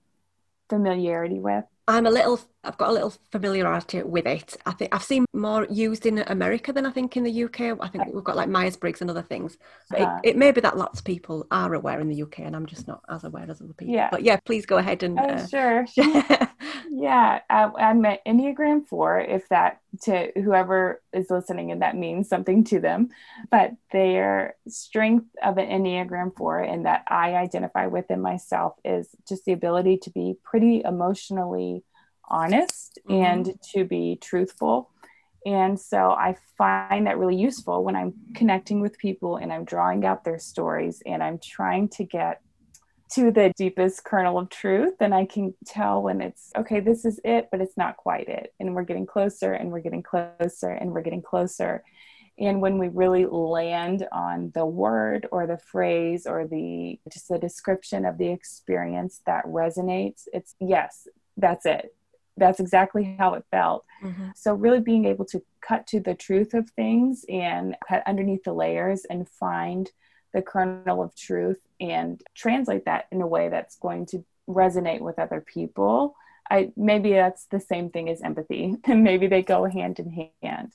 familiarity 0.69 1.39
with? 1.39 1.65
I'm 1.89 2.07
a 2.07 2.11
little, 2.11 2.41
I've 2.65 2.77
got 2.77 2.89
a 2.89 2.93
little 2.93 3.15
familiarity 3.31 4.03
with 4.03 4.27
it. 4.27 4.57
I 4.67 4.73
think 4.73 4.93
I've 4.93 5.05
seen 5.05 5.25
more 5.33 5.69
used 5.71 6.05
in 6.05 6.19
America 6.27 6.73
than 6.73 6.85
I 6.85 6.91
think 6.91 7.17
in 7.17 7.23
the 7.23 7.45
UK. 7.45 7.79
I 7.81 7.87
think 7.87 8.13
we've 8.13 8.25
got 8.25 8.35
like 8.35 8.49
Myers 8.49 8.77
Briggs 8.77 9.01
and 9.01 9.09
other 9.09 9.23
things. 9.23 9.57
But 9.91 10.01
uh-huh. 10.01 10.21
it, 10.25 10.31
it, 10.31 10.37
may 10.37 10.51
be 10.51 10.61
that 10.63 10.77
lots 10.77 10.99
of 10.99 11.05
people 11.05 11.47
are 11.53 11.73
aware 11.73 12.01
in 12.01 12.09
the 12.09 12.21
UK 12.21 12.41
and 12.41 12.57
I'm 12.57 12.67
just 12.67 12.89
not 12.89 13.03
as 13.09 13.23
aware 13.23 13.49
as 13.49 13.61
other 13.61 13.75
people. 13.75 13.95
Yeah. 13.95 14.09
But 14.11 14.25
yeah, 14.25 14.39
please 14.45 14.67
go 14.67 14.79
ahead 14.79 15.05
and. 15.05 15.17
Oh, 15.21 15.23
uh, 15.23 15.47
sure. 15.47 15.87
yeah. 16.91 17.41
Uh, 17.49 17.71
I'm 17.77 18.05
an 18.05 18.19
Enneagram 18.27 18.87
4, 18.87 19.21
if 19.21 19.49
that 19.49 19.81
to 20.03 20.31
whoever 20.35 21.03
is 21.13 21.31
listening 21.31 21.71
and 21.73 21.83
that 21.83 21.97
means 21.97 22.29
something 22.29 22.65
to 22.65 22.81
them. 22.81 23.09
But 23.51 23.73
their 23.93 24.57
strength 24.69 25.27
of 25.43 25.59
an 25.59 25.69
Enneagram 25.69 26.37
4 26.37 26.61
and 26.61 26.87
that 26.87 27.05
I 27.09 27.35
identify 27.35 27.87
with 27.87 28.11
in 28.11 28.21
myself 28.21 28.75
is 28.85 29.09
just 29.29 29.45
the 29.45 29.53
ability 29.53 29.99
to 29.99 30.11
be 30.11 30.37
pretty 30.43 30.83
emotionally 30.85 31.85
honest 32.29 32.99
mm-hmm. 33.09 33.23
and 33.23 33.61
to 33.75 33.85
be 33.85 34.19
truthful. 34.21 34.91
And 35.47 35.79
so 35.79 36.11
I 36.11 36.37
find 36.59 37.07
that 37.07 37.19
really 37.19 37.37
useful 37.37 37.85
when 37.85 37.95
I'm 37.95 38.15
connecting 38.35 38.81
with 38.81 38.99
people 38.99 39.37
and 39.37 39.53
I'm 39.53 39.65
drawing 39.65 40.05
out 40.05 40.25
their 40.25 40.41
stories 40.41 41.03
and 41.07 41.23
I'm 41.23 41.39
trying 41.39 41.89
to 41.91 42.05
get 42.05 42.41
to 43.13 43.31
the 43.31 43.53
deepest 43.57 44.05
kernel 44.05 44.39
of 44.39 44.49
truth. 44.51 44.95
And 45.01 45.15
I 45.15 45.27
can 45.27 45.55
tell 45.65 46.03
when 46.03 46.21
it's 46.21 46.53
okay, 46.57 46.81
this 46.81 47.05
is 47.05 47.21
it, 47.25 47.49
but 47.51 47.61
it's 47.61 47.77
not 47.77 47.97
quite 47.97 48.29
it. 48.29 48.53
And 48.59 48.75
we're 48.75 48.85
getting 48.85 49.07
closer 49.07 49.53
and 49.53 49.71
we're 49.71 49.81
getting 49.81 50.03
closer 50.03 50.71
and 50.71 50.93
we're 50.93 51.03
getting 51.03 51.23
closer. 51.23 51.85
And 52.39 52.61
when 52.61 52.79
we 52.79 52.89
really 52.89 53.25
land 53.25 54.07
on 54.13 54.53
the 54.55 54.67
word 54.67 55.27
or 55.33 55.47
the 55.47 55.57
phrase 55.57 56.27
or 56.27 56.47
the 56.47 56.99
just 57.11 57.29
the 57.29 57.39
description 57.39 58.05
of 58.05 58.19
the 58.19 58.29
experience 58.29 59.23
that 59.27 59.47
resonates, 59.47 60.29
it's 60.33 60.55
yes, 60.61 61.09
that's 61.37 61.65
it 61.65 61.95
that's 62.37 62.61
exactly 62.61 63.17
how 63.19 63.35
it 63.35 63.45
felt. 63.51 63.85
Mm-hmm. 64.03 64.29
So, 64.35 64.55
really 64.55 64.81
being 64.81 65.07
able 65.07 65.25
to 65.27 65.43
cut 65.61 65.87
to 65.89 66.01
the 66.01 66.15
truth 66.15 66.55
of 66.55 66.71
things 66.71 67.25
and 67.29 67.77
cut 67.89 68.03
underneath 68.07 68.45
the 68.45 68.53
layers 68.53 69.05
and 69.09 69.29
find 69.29 69.91
the 70.33 70.43
kernel 70.43 71.03
of 71.03 71.15
truth 71.15 71.61
and 71.81 72.21
translate 72.35 72.85
that 72.85 73.07
in 73.11 73.21
a 73.23 73.27
way 73.27 73.49
that's 73.49 73.77
going 73.77 74.07
to 74.07 74.25
resonate 74.49 75.01
with 75.01 75.19
other 75.19 75.41
people. 75.41 76.15
I 76.51 76.73
maybe 76.77 77.13
that's 77.13 77.47
the 77.47 77.61
same 77.61 77.91
thing 77.91 78.09
as 78.09 78.23
empathy, 78.23 78.77
and 78.85 79.03
maybe 79.03 79.27
they 79.27 79.43
go 79.43 79.65
hand 79.65 79.99
in 79.99 80.31
hand. 80.43 80.73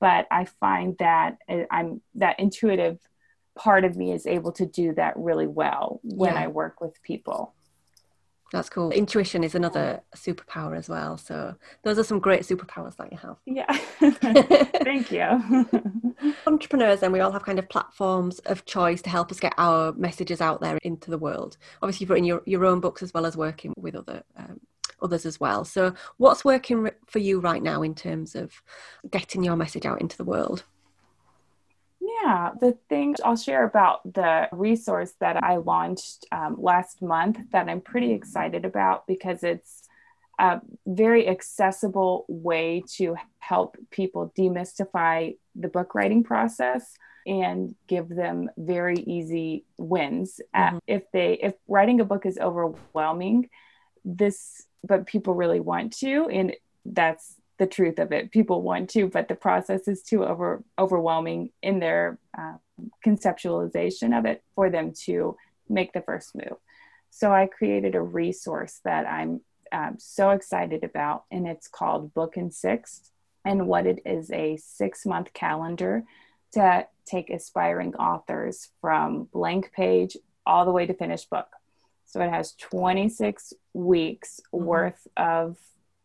But 0.00 0.26
I 0.30 0.46
find 0.46 0.96
that 0.98 1.38
uh, 1.48 1.64
I'm 1.70 2.00
that 2.16 2.40
intuitive 2.40 2.98
part 3.54 3.84
of 3.84 3.96
me 3.96 4.12
is 4.12 4.26
able 4.26 4.52
to 4.52 4.66
do 4.66 4.94
that 4.94 5.16
really 5.16 5.46
well 5.46 6.00
when 6.02 6.34
yeah. 6.34 6.44
I 6.44 6.46
work 6.46 6.80
with 6.80 7.02
people. 7.02 7.54
That's 8.52 8.68
cool. 8.68 8.90
Intuition 8.90 9.44
is 9.44 9.54
another 9.54 10.02
superpower 10.14 10.76
as 10.76 10.88
well. 10.88 11.16
So 11.16 11.54
those 11.84 11.98
are 11.98 12.04
some 12.04 12.18
great 12.18 12.42
superpowers 12.42 12.96
that 12.96 13.10
you 13.10 13.18
have. 13.18 13.38
Yeah. 13.46 13.72
Thank 14.84 15.10
you. 15.10 16.14
Entrepreneurs, 16.46 17.02
and 17.02 17.14
we 17.14 17.20
all 17.20 17.32
have 17.32 17.44
kind 17.44 17.58
of 17.58 17.68
platforms 17.70 18.40
of 18.40 18.66
choice 18.66 19.00
to 19.02 19.10
help 19.10 19.30
us 19.30 19.40
get 19.40 19.54
our 19.56 19.92
messages 19.94 20.42
out 20.42 20.60
there 20.60 20.78
into 20.82 21.10
the 21.10 21.16
world. 21.16 21.56
Obviously, 21.80 22.04
you've 22.04 22.10
written 22.10 22.26
your, 22.26 22.42
your 22.44 22.66
own 22.66 22.80
books 22.80 23.02
as 23.02 23.14
well 23.14 23.24
as 23.24 23.38
working 23.38 23.72
with 23.78 23.94
other 23.94 24.22
um, 24.36 24.60
others 25.00 25.26
as 25.26 25.40
well. 25.40 25.64
So 25.64 25.94
what's 26.18 26.44
working 26.44 26.90
for 27.06 27.18
you 27.18 27.40
right 27.40 27.62
now 27.62 27.82
in 27.82 27.94
terms 27.94 28.34
of 28.34 28.62
getting 29.10 29.42
your 29.42 29.56
message 29.56 29.86
out 29.86 30.00
into 30.00 30.16
the 30.16 30.24
world? 30.24 30.64
Yeah, 32.22 32.50
the 32.60 32.78
thing 32.88 33.16
I'll 33.24 33.36
share 33.36 33.64
about 33.64 34.00
the 34.04 34.48
resource 34.52 35.12
that 35.18 35.42
I 35.42 35.56
launched 35.56 36.26
um, 36.30 36.56
last 36.58 37.02
month 37.02 37.38
that 37.50 37.68
I'm 37.68 37.80
pretty 37.80 38.12
excited 38.12 38.64
about 38.64 39.06
because 39.06 39.42
it's 39.42 39.88
a 40.38 40.60
very 40.86 41.28
accessible 41.28 42.24
way 42.28 42.84
to 42.94 43.16
help 43.40 43.76
people 43.90 44.32
demystify 44.38 45.36
the 45.56 45.68
book 45.68 45.94
writing 45.94 46.22
process 46.22 46.94
and 47.26 47.74
give 47.86 48.08
them 48.08 48.50
very 48.56 48.98
easy 48.98 49.64
wins 49.78 50.40
mm-hmm. 50.54 50.78
if 50.86 51.02
they 51.12 51.34
if 51.34 51.54
writing 51.68 52.00
a 52.00 52.04
book 52.04 52.26
is 52.26 52.38
overwhelming 52.38 53.48
this 54.04 54.66
but 54.82 55.06
people 55.06 55.34
really 55.34 55.60
want 55.60 55.92
to 55.98 56.28
and 56.28 56.56
that's 56.84 57.36
the 57.58 57.66
truth 57.66 57.98
of 57.98 58.12
it. 58.12 58.30
People 58.30 58.62
want 58.62 58.90
to, 58.90 59.08
but 59.08 59.28
the 59.28 59.34
process 59.34 59.86
is 59.88 60.02
too 60.02 60.24
over 60.24 60.62
overwhelming 60.78 61.50
in 61.62 61.78
their 61.78 62.18
uh, 62.36 62.54
conceptualization 63.04 64.16
of 64.18 64.24
it 64.24 64.42
for 64.54 64.70
them 64.70 64.92
to 65.04 65.36
make 65.68 65.92
the 65.92 66.02
first 66.02 66.34
move. 66.34 66.56
So 67.10 67.32
I 67.32 67.46
created 67.46 67.94
a 67.94 68.00
resource 68.00 68.80
that 68.84 69.06
I'm 69.06 69.42
um, 69.70 69.96
so 69.98 70.30
excited 70.30 70.84
about, 70.84 71.24
and 71.30 71.46
it's 71.46 71.68
called 71.68 72.14
Book 72.14 72.36
in 72.36 72.50
Six. 72.50 73.10
And 73.44 73.66
what 73.66 73.86
it 73.86 74.00
is 74.06 74.30
a 74.30 74.56
six 74.56 75.04
month 75.04 75.32
calendar 75.32 76.04
to 76.52 76.86
take 77.04 77.30
aspiring 77.30 77.94
authors 77.96 78.68
from 78.80 79.24
blank 79.32 79.72
page 79.72 80.16
all 80.46 80.64
the 80.64 80.70
way 80.70 80.86
to 80.86 80.94
finished 80.94 81.28
book. 81.30 81.48
So 82.06 82.20
it 82.20 82.30
has 82.30 82.52
26 82.52 83.54
weeks 83.72 84.40
mm-hmm. 84.54 84.64
worth 84.64 85.06
of 85.16 85.56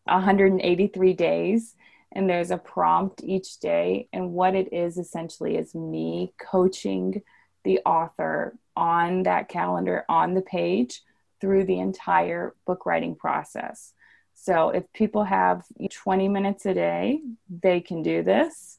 183 0.08 1.12
days 1.14 1.74
and 2.12 2.28
there's 2.28 2.50
a 2.50 2.58
prompt 2.58 3.22
each 3.22 3.58
day. 3.58 4.08
And 4.12 4.32
what 4.32 4.54
it 4.54 4.72
is 4.72 4.96
essentially 4.96 5.56
is 5.56 5.74
me 5.74 6.32
coaching 6.38 7.22
the 7.64 7.80
author 7.84 8.56
on 8.76 9.24
that 9.24 9.48
calendar 9.48 10.04
on 10.08 10.34
the 10.34 10.42
page 10.42 11.02
through 11.40 11.64
the 11.64 11.78
entire 11.78 12.54
book 12.66 12.86
writing 12.86 13.14
process. 13.14 13.92
So 14.34 14.70
if 14.70 14.84
people 14.92 15.24
have 15.24 15.64
20 15.90 16.28
minutes 16.28 16.64
a 16.64 16.74
day 16.74 17.20
they 17.50 17.80
can 17.80 18.02
do 18.02 18.22
this 18.22 18.78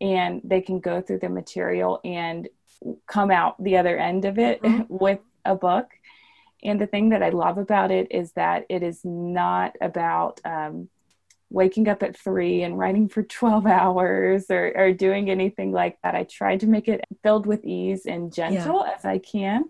and 0.00 0.40
they 0.44 0.60
can 0.60 0.80
go 0.80 1.00
through 1.00 1.20
the 1.20 1.28
material 1.28 2.00
and 2.04 2.48
come 3.06 3.30
out 3.30 3.62
the 3.62 3.76
other 3.76 3.96
end 3.96 4.24
of 4.24 4.38
it 4.38 4.62
mm-hmm. 4.62 4.82
with 4.88 5.20
a 5.44 5.54
book 5.54 5.90
and 6.66 6.80
the 6.80 6.86
thing 6.86 7.10
that 7.10 7.22
I 7.22 7.30
love 7.30 7.58
about 7.58 7.90
it 7.90 8.08
is 8.10 8.32
that 8.32 8.66
it 8.68 8.82
is 8.82 9.04
not 9.04 9.76
about 9.80 10.40
um, 10.44 10.88
waking 11.48 11.88
up 11.88 12.02
at 12.02 12.18
three 12.18 12.62
and 12.62 12.76
writing 12.76 13.08
for 13.08 13.22
12 13.22 13.66
hours 13.80 14.46
or, 14.50 14.72
or 14.76 14.92
doing 14.92 15.30
anything 15.30 15.70
like 15.72 15.96
that. 16.02 16.16
I 16.16 16.24
try 16.24 16.56
to 16.56 16.66
make 16.66 16.88
it 16.88 17.04
filled 17.22 17.46
with 17.46 17.64
ease 17.64 18.04
and 18.06 18.32
gentle 18.32 18.84
yeah. 18.84 18.94
as 18.94 19.04
I 19.04 19.18
can. 19.18 19.66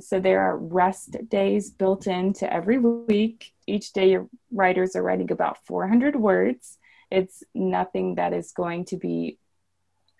So 0.00 0.20
there 0.20 0.40
are 0.40 0.56
rest 0.56 1.16
days 1.28 1.70
built 1.70 2.06
into 2.06 2.50
every 2.50 2.78
week. 2.78 3.52
Each 3.66 3.92
day, 3.92 4.10
your 4.12 4.28
writers 4.50 4.96
are 4.96 5.02
writing 5.02 5.30
about 5.30 5.66
400 5.66 6.16
words. 6.16 6.78
It's 7.10 7.42
nothing 7.54 8.14
that 8.14 8.32
is 8.32 8.52
going 8.52 8.86
to 8.86 8.96
be 8.96 9.38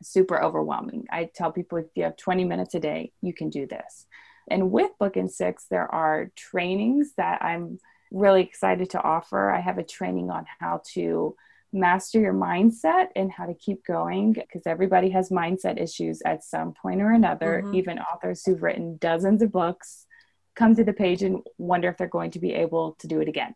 super 0.02 0.42
overwhelming. 0.42 1.06
I 1.10 1.30
tell 1.32 1.52
people 1.52 1.78
if 1.78 1.86
you 1.94 2.04
have 2.04 2.16
20 2.16 2.44
minutes 2.44 2.74
a 2.74 2.80
day, 2.80 3.12
you 3.22 3.32
can 3.32 3.50
do 3.50 3.66
this. 3.66 4.06
And 4.50 4.70
with 4.70 4.90
Book 4.98 5.16
in 5.16 5.28
Six, 5.28 5.66
there 5.70 5.92
are 5.92 6.30
trainings 6.36 7.12
that 7.16 7.42
I'm 7.42 7.78
really 8.10 8.42
excited 8.42 8.90
to 8.90 9.02
offer. 9.02 9.50
I 9.50 9.60
have 9.60 9.78
a 9.78 9.84
training 9.84 10.30
on 10.30 10.46
how 10.58 10.82
to 10.94 11.36
master 11.72 12.18
your 12.18 12.32
mindset 12.32 13.08
and 13.14 13.30
how 13.30 13.46
to 13.46 13.54
keep 13.54 13.84
going 13.84 14.32
because 14.32 14.62
everybody 14.66 15.10
has 15.10 15.28
mindset 15.28 15.80
issues 15.80 16.22
at 16.24 16.42
some 16.42 16.72
point 16.72 17.02
or 17.02 17.12
another. 17.12 17.62
Mm-hmm. 17.62 17.74
Even 17.74 17.98
authors 17.98 18.44
who've 18.44 18.62
written 18.62 18.96
dozens 18.96 19.42
of 19.42 19.52
books 19.52 20.06
come 20.54 20.74
to 20.74 20.84
the 20.84 20.92
page 20.92 21.22
and 21.22 21.42
wonder 21.58 21.88
if 21.88 21.96
they're 21.96 22.08
going 22.08 22.30
to 22.32 22.40
be 22.40 22.54
able 22.54 22.96
to 23.00 23.06
do 23.06 23.20
it 23.20 23.28
again. 23.28 23.54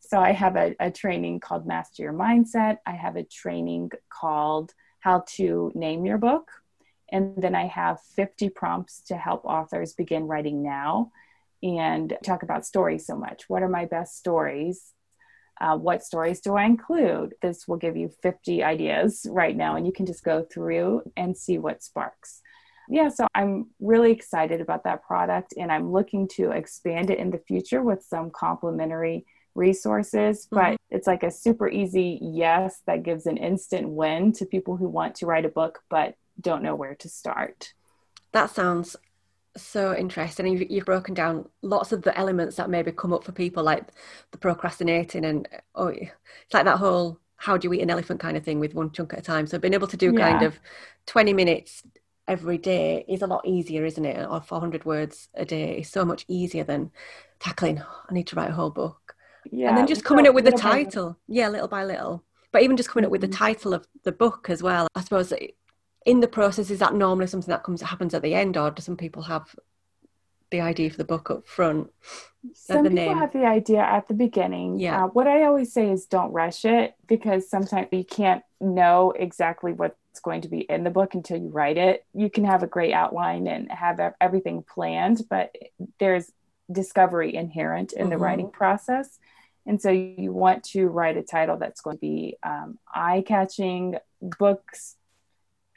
So 0.00 0.18
I 0.18 0.32
have 0.32 0.56
a, 0.56 0.74
a 0.80 0.90
training 0.90 1.40
called 1.40 1.66
Master 1.66 2.02
Your 2.02 2.12
Mindset. 2.12 2.78
I 2.86 2.92
have 2.92 3.16
a 3.16 3.22
training 3.22 3.90
called 4.08 4.72
How 5.00 5.24
to 5.36 5.70
Name 5.74 6.06
Your 6.06 6.18
Book. 6.18 6.50
And 7.12 7.34
then 7.36 7.54
I 7.54 7.66
have 7.66 8.00
50 8.16 8.50
prompts 8.50 9.00
to 9.08 9.16
help 9.16 9.44
authors 9.44 9.92
begin 9.92 10.24
writing 10.24 10.62
now 10.62 11.12
and 11.62 12.16
talk 12.24 12.42
about 12.42 12.66
stories 12.66 13.06
so 13.06 13.16
much. 13.16 13.44
What 13.48 13.62
are 13.62 13.68
my 13.68 13.84
best 13.84 14.16
stories? 14.16 14.92
Uh, 15.60 15.76
what 15.76 16.02
stories 16.02 16.40
do 16.40 16.56
I 16.56 16.64
include? 16.64 17.34
This 17.42 17.68
will 17.68 17.76
give 17.76 17.96
you 17.96 18.10
50 18.22 18.62
ideas 18.62 19.26
right 19.28 19.54
now, 19.54 19.76
and 19.76 19.86
you 19.86 19.92
can 19.92 20.06
just 20.06 20.24
go 20.24 20.42
through 20.42 21.02
and 21.16 21.36
see 21.36 21.58
what 21.58 21.82
sparks. 21.82 22.40
Yeah, 22.88 23.08
so 23.08 23.26
I'm 23.34 23.66
really 23.78 24.10
excited 24.10 24.62
about 24.62 24.84
that 24.84 25.04
product, 25.04 25.54
and 25.58 25.70
I'm 25.70 25.92
looking 25.92 26.28
to 26.36 26.50
expand 26.52 27.10
it 27.10 27.18
in 27.18 27.30
the 27.30 27.42
future 27.46 27.82
with 27.82 28.02
some 28.02 28.30
complementary 28.30 29.26
resources. 29.54 30.48
But 30.50 30.64
mm-hmm. 30.64 30.96
it's 30.96 31.06
like 31.06 31.22
a 31.22 31.30
super 31.30 31.68
easy 31.68 32.18
yes 32.22 32.80
that 32.86 33.02
gives 33.02 33.26
an 33.26 33.36
instant 33.36 33.90
win 33.90 34.32
to 34.34 34.46
people 34.46 34.76
who 34.76 34.88
want 34.88 35.16
to 35.16 35.26
write 35.26 35.44
a 35.44 35.50
book 35.50 35.80
but 35.90 36.14
don't 36.40 36.62
know 36.62 36.74
where 36.74 36.94
to 36.96 37.08
start. 37.08 37.74
That 38.32 38.50
sounds 38.50 38.96
so 39.56 39.96
interesting. 39.96 40.46
You've, 40.46 40.70
you've, 40.70 40.84
broken 40.84 41.14
down 41.14 41.48
lots 41.62 41.92
of 41.92 42.02
the 42.02 42.16
elements 42.16 42.56
that 42.56 42.70
maybe 42.70 42.92
come 42.92 43.12
up 43.12 43.24
for 43.24 43.32
people, 43.32 43.62
like 43.62 43.88
the 44.30 44.38
procrastinating, 44.38 45.24
and 45.24 45.48
oh, 45.74 45.88
it's 45.88 46.12
like 46.52 46.64
that 46.64 46.78
whole 46.78 47.18
"how 47.36 47.56
do 47.56 47.68
you 47.68 47.74
eat 47.74 47.82
an 47.82 47.90
elephant" 47.90 48.20
kind 48.20 48.36
of 48.36 48.44
thing 48.44 48.60
with 48.60 48.74
one 48.74 48.90
chunk 48.92 49.12
at 49.12 49.18
a 49.20 49.22
time. 49.22 49.46
So 49.46 49.58
being 49.58 49.74
able 49.74 49.88
to 49.88 49.96
do 49.96 50.12
yeah. 50.12 50.30
kind 50.30 50.42
of 50.44 50.58
twenty 51.06 51.32
minutes 51.32 51.82
every 52.28 52.58
day 52.58 53.04
is 53.08 53.22
a 53.22 53.26
lot 53.26 53.46
easier, 53.46 53.84
isn't 53.84 54.04
it? 54.04 54.26
Or 54.28 54.40
four 54.40 54.60
hundred 54.60 54.84
words 54.84 55.28
a 55.34 55.44
day 55.44 55.78
is 55.78 55.88
so 55.88 56.04
much 56.04 56.24
easier 56.28 56.64
than 56.64 56.90
tackling. 57.40 57.80
Oh, 57.80 58.02
I 58.08 58.14
need 58.14 58.28
to 58.28 58.36
write 58.36 58.50
a 58.50 58.54
whole 58.54 58.70
book. 58.70 59.16
Yeah, 59.50 59.70
and 59.70 59.78
then 59.78 59.86
just 59.86 60.04
coming 60.04 60.26
up 60.26 60.34
with 60.34 60.44
the 60.44 60.52
title. 60.52 61.18
Yeah, 61.26 61.48
little 61.48 61.68
by 61.68 61.84
little. 61.84 62.24
But 62.52 62.62
even 62.62 62.76
just 62.76 62.88
coming 62.88 63.04
up 63.04 63.12
with 63.12 63.20
the 63.20 63.28
mm-hmm. 63.28 63.44
title 63.44 63.74
of 63.74 63.86
the 64.04 64.12
book 64.12 64.50
as 64.50 64.62
well. 64.62 64.88
I 64.94 65.02
suppose 65.02 65.32
in 66.06 66.20
the 66.20 66.28
process 66.28 66.70
is 66.70 66.78
that 66.78 66.94
normally 66.94 67.26
something 67.26 67.50
that 67.50 67.62
comes 67.62 67.82
happens 67.82 68.14
at 68.14 68.22
the 68.22 68.34
end 68.34 68.56
or 68.56 68.70
do 68.70 68.82
some 68.82 68.96
people 68.96 69.22
have 69.22 69.54
the 70.50 70.60
idea 70.60 70.90
for 70.90 70.96
the 70.96 71.04
book 71.04 71.30
up 71.30 71.46
front 71.46 71.90
some 72.54 72.82
people 72.82 72.94
name? 72.94 73.16
have 73.16 73.32
the 73.32 73.44
idea 73.44 73.80
at 73.80 74.08
the 74.08 74.14
beginning 74.14 74.78
yeah 74.78 75.04
uh, 75.04 75.08
what 75.08 75.26
i 75.26 75.44
always 75.44 75.72
say 75.72 75.90
is 75.90 76.06
don't 76.06 76.32
rush 76.32 76.64
it 76.64 76.94
because 77.06 77.48
sometimes 77.48 77.88
you 77.92 78.04
can't 78.04 78.42
know 78.60 79.12
exactly 79.12 79.72
what's 79.72 79.94
going 80.22 80.40
to 80.40 80.48
be 80.48 80.60
in 80.60 80.82
the 80.82 80.90
book 80.90 81.14
until 81.14 81.36
you 81.36 81.48
write 81.48 81.76
it 81.76 82.04
you 82.14 82.28
can 82.28 82.44
have 82.44 82.62
a 82.62 82.66
great 82.66 82.92
outline 82.92 83.46
and 83.46 83.70
have 83.70 84.00
everything 84.20 84.62
planned 84.62 85.22
but 85.28 85.54
there's 85.98 86.32
discovery 86.72 87.34
inherent 87.34 87.92
in 87.92 88.02
mm-hmm. 88.02 88.10
the 88.10 88.18
writing 88.18 88.50
process 88.50 89.18
and 89.66 89.80
so 89.80 89.90
you 89.90 90.32
want 90.32 90.64
to 90.64 90.86
write 90.86 91.16
a 91.16 91.22
title 91.22 91.56
that's 91.56 91.80
going 91.80 91.96
to 91.96 92.00
be 92.00 92.36
um, 92.42 92.78
eye-catching 92.92 93.96
books 94.38 94.96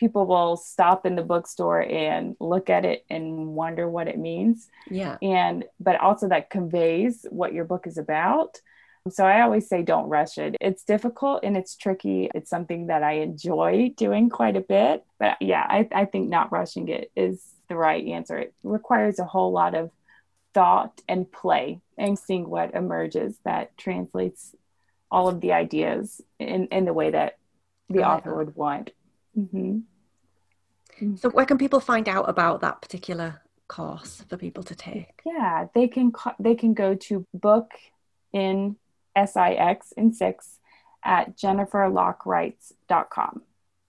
people 0.03 0.25
will 0.25 0.57
stop 0.57 1.05
in 1.05 1.15
the 1.15 1.21
bookstore 1.21 1.79
and 1.79 2.35
look 2.41 2.69
at 2.69 2.83
it 2.83 3.05
and 3.09 3.47
wonder 3.47 3.87
what 3.87 4.09
it 4.09 4.19
means. 4.19 4.67
Yeah. 4.89 5.15
And, 5.21 5.63
but 5.79 5.97
also 6.01 6.27
that 6.27 6.49
conveys 6.49 7.25
what 7.29 7.53
your 7.53 7.63
book 7.63 7.87
is 7.87 7.97
about. 7.97 8.59
So 9.09 9.25
I 9.25 9.39
always 9.39 9.69
say 9.69 9.81
don't 9.81 10.09
rush 10.09 10.37
it. 10.37 10.57
It's 10.59 10.83
difficult 10.83 11.45
and 11.45 11.55
it's 11.55 11.77
tricky. 11.77 12.29
It's 12.35 12.49
something 12.49 12.87
that 12.87 13.01
I 13.01 13.13
enjoy 13.13 13.93
doing 13.95 14.29
quite 14.29 14.57
a 14.57 14.61
bit. 14.61 15.05
But 15.19 15.37
yeah, 15.39 15.65
I, 15.69 15.87
I 15.93 16.03
think 16.03 16.27
not 16.27 16.51
rushing 16.51 16.89
it 16.89 17.09
is 17.15 17.41
the 17.69 17.77
right 17.77 18.05
answer. 18.05 18.37
It 18.39 18.53
requires 18.61 19.19
a 19.19 19.25
whole 19.25 19.53
lot 19.53 19.73
of 19.73 19.89
thought 20.53 20.99
and 21.07 21.31
play 21.31 21.79
and 21.97 22.19
seeing 22.19 22.49
what 22.49 22.75
emerges 22.75 23.37
that 23.45 23.77
translates 23.77 24.53
all 25.09 25.29
of 25.29 25.39
the 25.39 25.53
ideas 25.53 26.19
in, 26.39 26.67
in 26.67 26.83
the 26.83 26.93
way 26.93 27.11
that 27.11 27.37
the 27.89 28.03
author 28.03 28.35
would 28.35 28.53
want. 28.57 28.91
Mm-hmm. 29.37 29.79
Mm. 31.01 31.19
So, 31.19 31.29
where 31.29 31.45
can 31.45 31.57
people 31.57 31.79
find 31.79 32.09
out 32.09 32.29
about 32.29 32.61
that 32.61 32.81
particular 32.81 33.41
course 33.67 34.23
for 34.29 34.37
people 34.37 34.63
to 34.63 34.75
take? 34.75 35.21
Yeah, 35.25 35.67
they 35.73 35.87
can 35.87 36.11
they 36.39 36.55
can 36.55 36.73
go 36.73 36.95
to 36.95 37.25
book 37.33 37.71
in 38.31 38.77
six 39.15 39.91
in 39.93 40.13
six 40.13 40.59
at 41.03 41.37
jenniferlockwrites.com. 41.37 43.41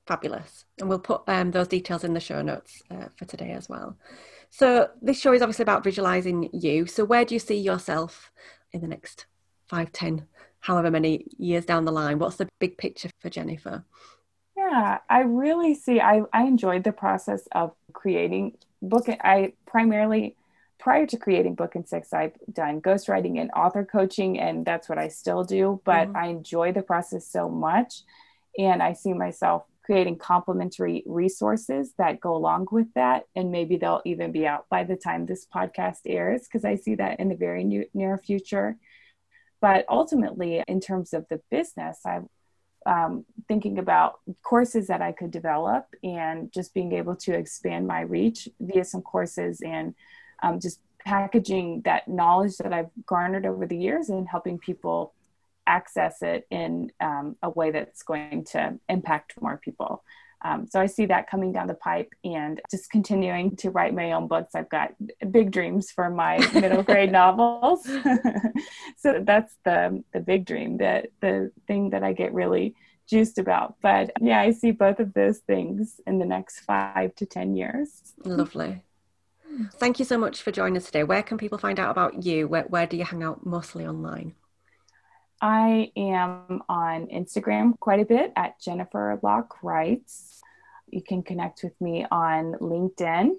Fabulous, 0.07 0.65
and 0.79 0.89
we'll 0.89 0.99
put 0.99 1.23
um, 1.29 1.51
those 1.51 1.69
details 1.69 2.05
in 2.05 2.13
the 2.13 2.21
show 2.21 2.43
notes 2.43 2.83
uh, 2.91 3.07
for 3.17 3.25
today 3.25 3.53
as 3.53 3.69
well. 3.69 3.97
So, 4.51 4.91
this 5.01 5.19
show 5.19 5.33
is 5.33 5.43
obviously 5.43 5.63
about 5.63 5.83
visualizing 5.83 6.51
you. 6.53 6.87
So, 6.87 7.05
where 7.05 7.25
do 7.25 7.35
you 7.35 7.39
see 7.39 7.59
yourself 7.59 8.31
in 8.73 8.83
the 8.83 8.89
next 8.89 9.27
five, 9.67 9.93
ten, 9.93 10.27
however 10.61 10.91
many 10.91 11.27
years 11.39 11.65
down 11.65 11.87
the 11.87 11.93
line? 11.93 12.19
What's 12.19 12.37
the 12.37 12.49
big 12.61 12.77
picture 12.77 13.09
for 13.21 13.31
Jennifer? 13.31 13.85
Yeah, 14.75 14.99
I 15.09 15.21
really 15.21 15.75
see. 15.75 16.01
I, 16.01 16.23
I 16.33 16.45
enjoyed 16.45 16.83
the 16.83 16.91
process 16.91 17.47
of 17.53 17.75
creating 17.93 18.57
book. 18.83 19.07
I 19.09 19.53
primarily, 19.67 20.35
prior 20.81 21.07
to 21.07 21.17
creating 21.17 21.55
Book 21.55 21.77
in 21.77 21.87
Six, 21.87 22.13
I've 22.13 22.33
done 22.53 22.81
ghostwriting 22.81 23.41
and 23.41 23.53
author 23.53 23.85
coaching, 23.85 24.41
and 24.41 24.67
that's 24.67 24.89
what 24.89 24.99
I 24.99 25.09
still 25.09 25.45
do. 25.45 25.81
But 25.85 26.09
mm-hmm. 26.09 26.17
I 26.17 26.27
enjoy 26.27 26.73
the 26.73 26.83
process 26.83 27.25
so 27.25 27.49
much. 27.49 28.03
And 28.59 28.83
I 28.83 28.95
see 28.95 29.13
myself 29.13 29.63
creating 29.85 30.19
complementary 30.19 31.05
resources 31.07 31.93
that 31.99 32.21
go 32.21 32.35
along 32.35 32.67
with 32.73 32.93
that. 32.95 33.27
And 33.37 33.53
maybe 33.53 33.77
they'll 33.77 34.03
even 34.05 34.33
be 34.33 34.45
out 34.45 34.67
by 34.71 34.83
the 34.83 34.97
time 34.97 35.27
this 35.27 35.47
podcast 35.47 35.99
airs, 36.05 36.49
because 36.49 36.65
I 36.65 36.75
see 36.75 36.97
that 36.97 37.21
in 37.21 37.29
the 37.29 37.37
very 37.37 37.63
new, 37.63 37.85
near 37.95 38.19
future. 38.19 38.77
But 39.61 39.85
ultimately, 39.89 40.65
in 40.67 40.81
terms 40.81 41.13
of 41.13 41.27
the 41.31 41.41
business, 41.49 42.01
I 42.05 42.23
um, 42.87 43.25
thinking 43.49 43.79
about 43.79 44.21
courses 44.43 44.87
that 44.89 45.03
I 45.03 45.13
could 45.13 45.31
develop 45.31 45.87
and 46.03 46.53
just 46.53 46.75
being 46.75 46.93
able 46.93 47.17
to 47.17 47.35
expand 47.35 47.87
my 47.87 48.01
reach 48.03 48.49
via 48.61 48.85
some 48.85 49.03
courses 49.03 49.61
and 49.65 49.95
um, 50.43 50.61
just 50.61 50.81
packaging 51.05 51.83
that 51.85 52.09
knowledge 52.09 52.57
that 52.59 52.73
I've 52.73 52.91
garnered 53.07 53.47
over 53.47 53.67
the 53.67 53.77
years 53.77 54.09
and 54.09 54.29
helping 54.29 54.59
people 54.59 55.15
access 55.67 56.23
it 56.23 56.47
in 56.51 56.91
um, 57.01 57.37
a 57.43 57.51
way 57.51 57.71
that's 57.71 58.03
going 58.03 58.45
to 58.45 58.79
impact 58.89 59.35
more 59.41 59.59
people. 59.63 60.03
Um, 60.45 60.67
so 60.71 60.79
I 60.79 60.87
see 60.87 61.07
that 61.07 61.29
coming 61.29 61.53
down 61.53 61.67
the 61.67 61.75
pipe 61.75 62.13
and 62.23 62.61
just 62.71 62.91
continuing 62.91 63.57
to 63.57 63.71
write 63.71 63.95
my 63.95 64.13
own 64.13 64.29
books. 64.29 64.55
I've 64.55 64.69
got 64.69 64.93
big 65.31 65.51
dreams 65.51 65.91
for 65.91 66.11
my 66.11 66.39
middle 66.55 66.83
grade 66.83 67.11
novels. 67.11 67.85
so 68.99 69.23
that's 69.23 69.55
the 69.65 70.05
the 70.13 70.21
big 70.21 70.45
dream, 70.45 70.77
that 70.79 71.07
the 71.21 71.51
thing 71.67 71.91
that 71.91 72.05
I 72.05 72.13
get 72.13 72.35
really 72.35 72.75
juiced 73.09 73.39
about. 73.39 73.77
But 73.83 74.13
yeah, 74.21 74.41
I 74.41 74.51
see 74.51 74.71
both 74.71 75.01
of 75.01 75.15
those 75.15 75.39
things 75.39 76.01
in 76.07 76.19
the 76.19 76.27
next 76.27 76.61
five 76.61 77.15
to 77.17 77.27
ten 77.27 77.57
years. 77.57 78.13
Lovely. 78.25 78.83
Thank 79.75 79.99
you 79.99 80.05
so 80.05 80.19
much 80.19 80.43
for 80.43 80.51
joining 80.51 80.77
us 80.77 80.87
today. 80.87 81.05
Where 81.05 81.23
can 81.23 81.39
people 81.39 81.59
find 81.59 81.79
out 81.79 81.91
about 81.91 82.25
you? 82.25 82.49
Where, 82.49 82.65
where 82.65 82.87
do 82.87 82.97
you 82.97 83.05
hang 83.05 83.23
out 83.23 83.47
mostly 83.47 83.87
online? 83.87 84.35
I 85.41 85.91
am 85.97 86.63
on 86.69 87.09
Instagram 87.09 87.79
quite 87.79 88.01
a 88.01 88.05
bit 88.05 88.33
at 88.37 88.61
Jennifer 88.61 89.19
Locke 89.23 89.63
Writes. 89.63 90.41
You 90.91 91.03
can 91.03 91.23
connect 91.23 91.63
with 91.63 91.79
me 91.81 92.07
on 92.11 92.55
LinkedIn. 92.61 93.37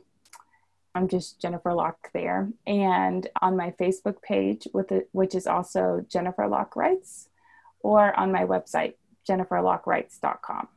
I'm 0.93 1.07
just 1.07 1.41
Jennifer 1.41 1.73
Locke 1.73 2.09
there. 2.13 2.49
And 2.65 3.27
on 3.41 3.57
my 3.57 3.71
Facebook 3.71 4.21
page, 4.21 4.67
with 4.73 4.91
it, 4.91 5.09
which 5.11 5.35
is 5.35 5.47
also 5.47 6.05
Jennifer 6.09 6.47
Locke 6.47 6.75
Writes, 6.75 7.29
or 7.79 8.17
on 8.17 8.31
my 8.31 8.45
website, 8.45 8.93
jenniferlockwrites.com. 9.27 10.67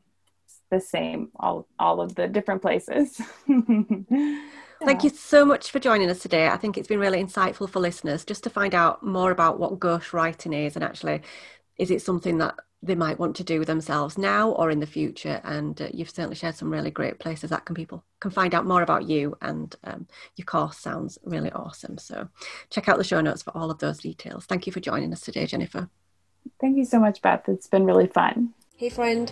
It's 0.44 0.60
the 0.70 0.80
same, 0.80 1.30
all, 1.38 1.68
all 1.78 2.00
of 2.00 2.14
the 2.14 2.26
different 2.26 2.62
places. 2.62 3.20
Thank 4.88 5.04
you 5.04 5.10
so 5.10 5.44
much 5.44 5.70
for 5.70 5.78
joining 5.78 6.08
us 6.08 6.20
today. 6.20 6.48
I 6.48 6.56
think 6.56 6.78
it's 6.78 6.88
been 6.88 6.98
really 6.98 7.22
insightful 7.22 7.68
for 7.68 7.78
listeners 7.78 8.24
just 8.24 8.42
to 8.44 8.50
find 8.50 8.74
out 8.74 9.02
more 9.02 9.30
about 9.30 9.58
what 9.58 9.78
ghost 9.78 10.14
writing 10.14 10.54
is 10.54 10.76
and 10.76 10.84
actually 10.84 11.20
is 11.76 11.90
it 11.90 12.00
something 12.00 12.38
that 12.38 12.54
they 12.82 12.94
might 12.94 13.18
want 13.18 13.36
to 13.36 13.44
do 13.44 13.64
themselves 13.64 14.16
now 14.16 14.50
or 14.52 14.70
in 14.70 14.80
the 14.80 14.86
future? 14.86 15.42
And 15.44 15.80
uh, 15.80 15.88
you've 15.92 16.08
certainly 16.08 16.36
shared 16.36 16.54
some 16.54 16.70
really 16.70 16.90
great 16.90 17.18
places 17.18 17.50
that 17.50 17.66
can 17.66 17.74
people 17.74 18.02
can 18.20 18.30
find 18.30 18.54
out 18.54 18.64
more 18.64 18.80
about 18.80 19.06
you 19.06 19.36
and 19.42 19.76
um, 19.84 20.06
your 20.36 20.46
course 20.46 20.78
sounds 20.78 21.18
really 21.22 21.52
awesome. 21.52 21.98
So 21.98 22.28
check 22.70 22.88
out 22.88 22.96
the 22.96 23.04
show 23.04 23.20
notes 23.20 23.42
for 23.42 23.54
all 23.56 23.70
of 23.70 23.78
those 23.78 23.98
details. 23.98 24.46
Thank 24.46 24.66
you 24.66 24.72
for 24.72 24.80
joining 24.80 25.12
us 25.12 25.20
today 25.20 25.44
jennifer. 25.44 25.90
Thank 26.60 26.78
you 26.78 26.86
so 26.86 26.98
much 26.98 27.20
beth. 27.20 27.48
It's 27.48 27.66
been 27.66 27.84
really 27.84 28.06
fun. 28.06 28.54
Hey 28.76 28.88
friend. 28.88 29.30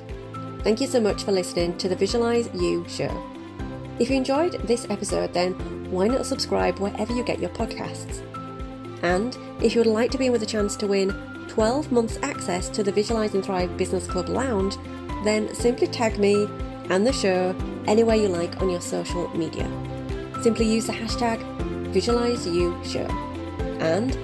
Thank 0.62 0.82
you 0.82 0.86
so 0.86 1.00
much 1.00 1.22
for 1.22 1.32
listening 1.32 1.78
to 1.78 1.88
the 1.88 1.96
Visualize 1.96 2.50
You 2.52 2.84
show. 2.88 3.35
If 3.98 4.10
you 4.10 4.16
enjoyed 4.16 4.52
this 4.66 4.86
episode, 4.90 5.32
then 5.32 5.54
why 5.90 6.08
not 6.08 6.26
subscribe 6.26 6.78
wherever 6.78 7.14
you 7.14 7.24
get 7.24 7.38
your 7.38 7.50
podcasts? 7.50 8.22
And 9.02 9.36
if 9.62 9.74
you 9.74 9.80
would 9.80 9.86
like 9.86 10.10
to 10.10 10.18
be 10.18 10.26
in 10.26 10.32
with 10.32 10.42
a 10.42 10.46
chance 10.46 10.76
to 10.76 10.86
win 10.86 11.10
12 11.48 11.90
months 11.90 12.18
access 12.22 12.68
to 12.70 12.82
the 12.82 12.92
Visualize 12.92 13.34
and 13.34 13.42
Thrive 13.42 13.76
Business 13.78 14.06
Club 14.06 14.28
Lounge, 14.28 14.76
then 15.24 15.54
simply 15.54 15.86
tag 15.86 16.18
me 16.18 16.46
and 16.90 17.06
the 17.06 17.12
show 17.12 17.54
anywhere 17.86 18.16
you 18.16 18.28
like 18.28 18.60
on 18.60 18.68
your 18.68 18.82
social 18.82 19.28
media. 19.36 19.66
Simply 20.42 20.66
use 20.66 20.86
the 20.86 20.92
hashtag 20.92 21.40
VisualizeYouShow. 21.92 23.10
And 23.80 24.18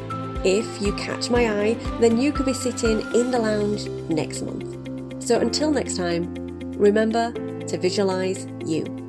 if 0.44 0.82
you 0.82 0.92
catch 0.96 1.30
my 1.30 1.50
eye, 1.62 1.74
then 1.98 2.20
you 2.20 2.30
could 2.32 2.46
be 2.46 2.52
sitting 2.52 3.00
in 3.14 3.30
the 3.30 3.38
lounge 3.38 3.86
next 4.10 4.42
month. 4.42 5.24
So 5.24 5.40
until 5.40 5.70
next 5.70 5.96
time, 5.96 6.34
remember 6.76 7.32
to 7.32 7.78
visualize 7.78 8.46
you. 8.66 9.01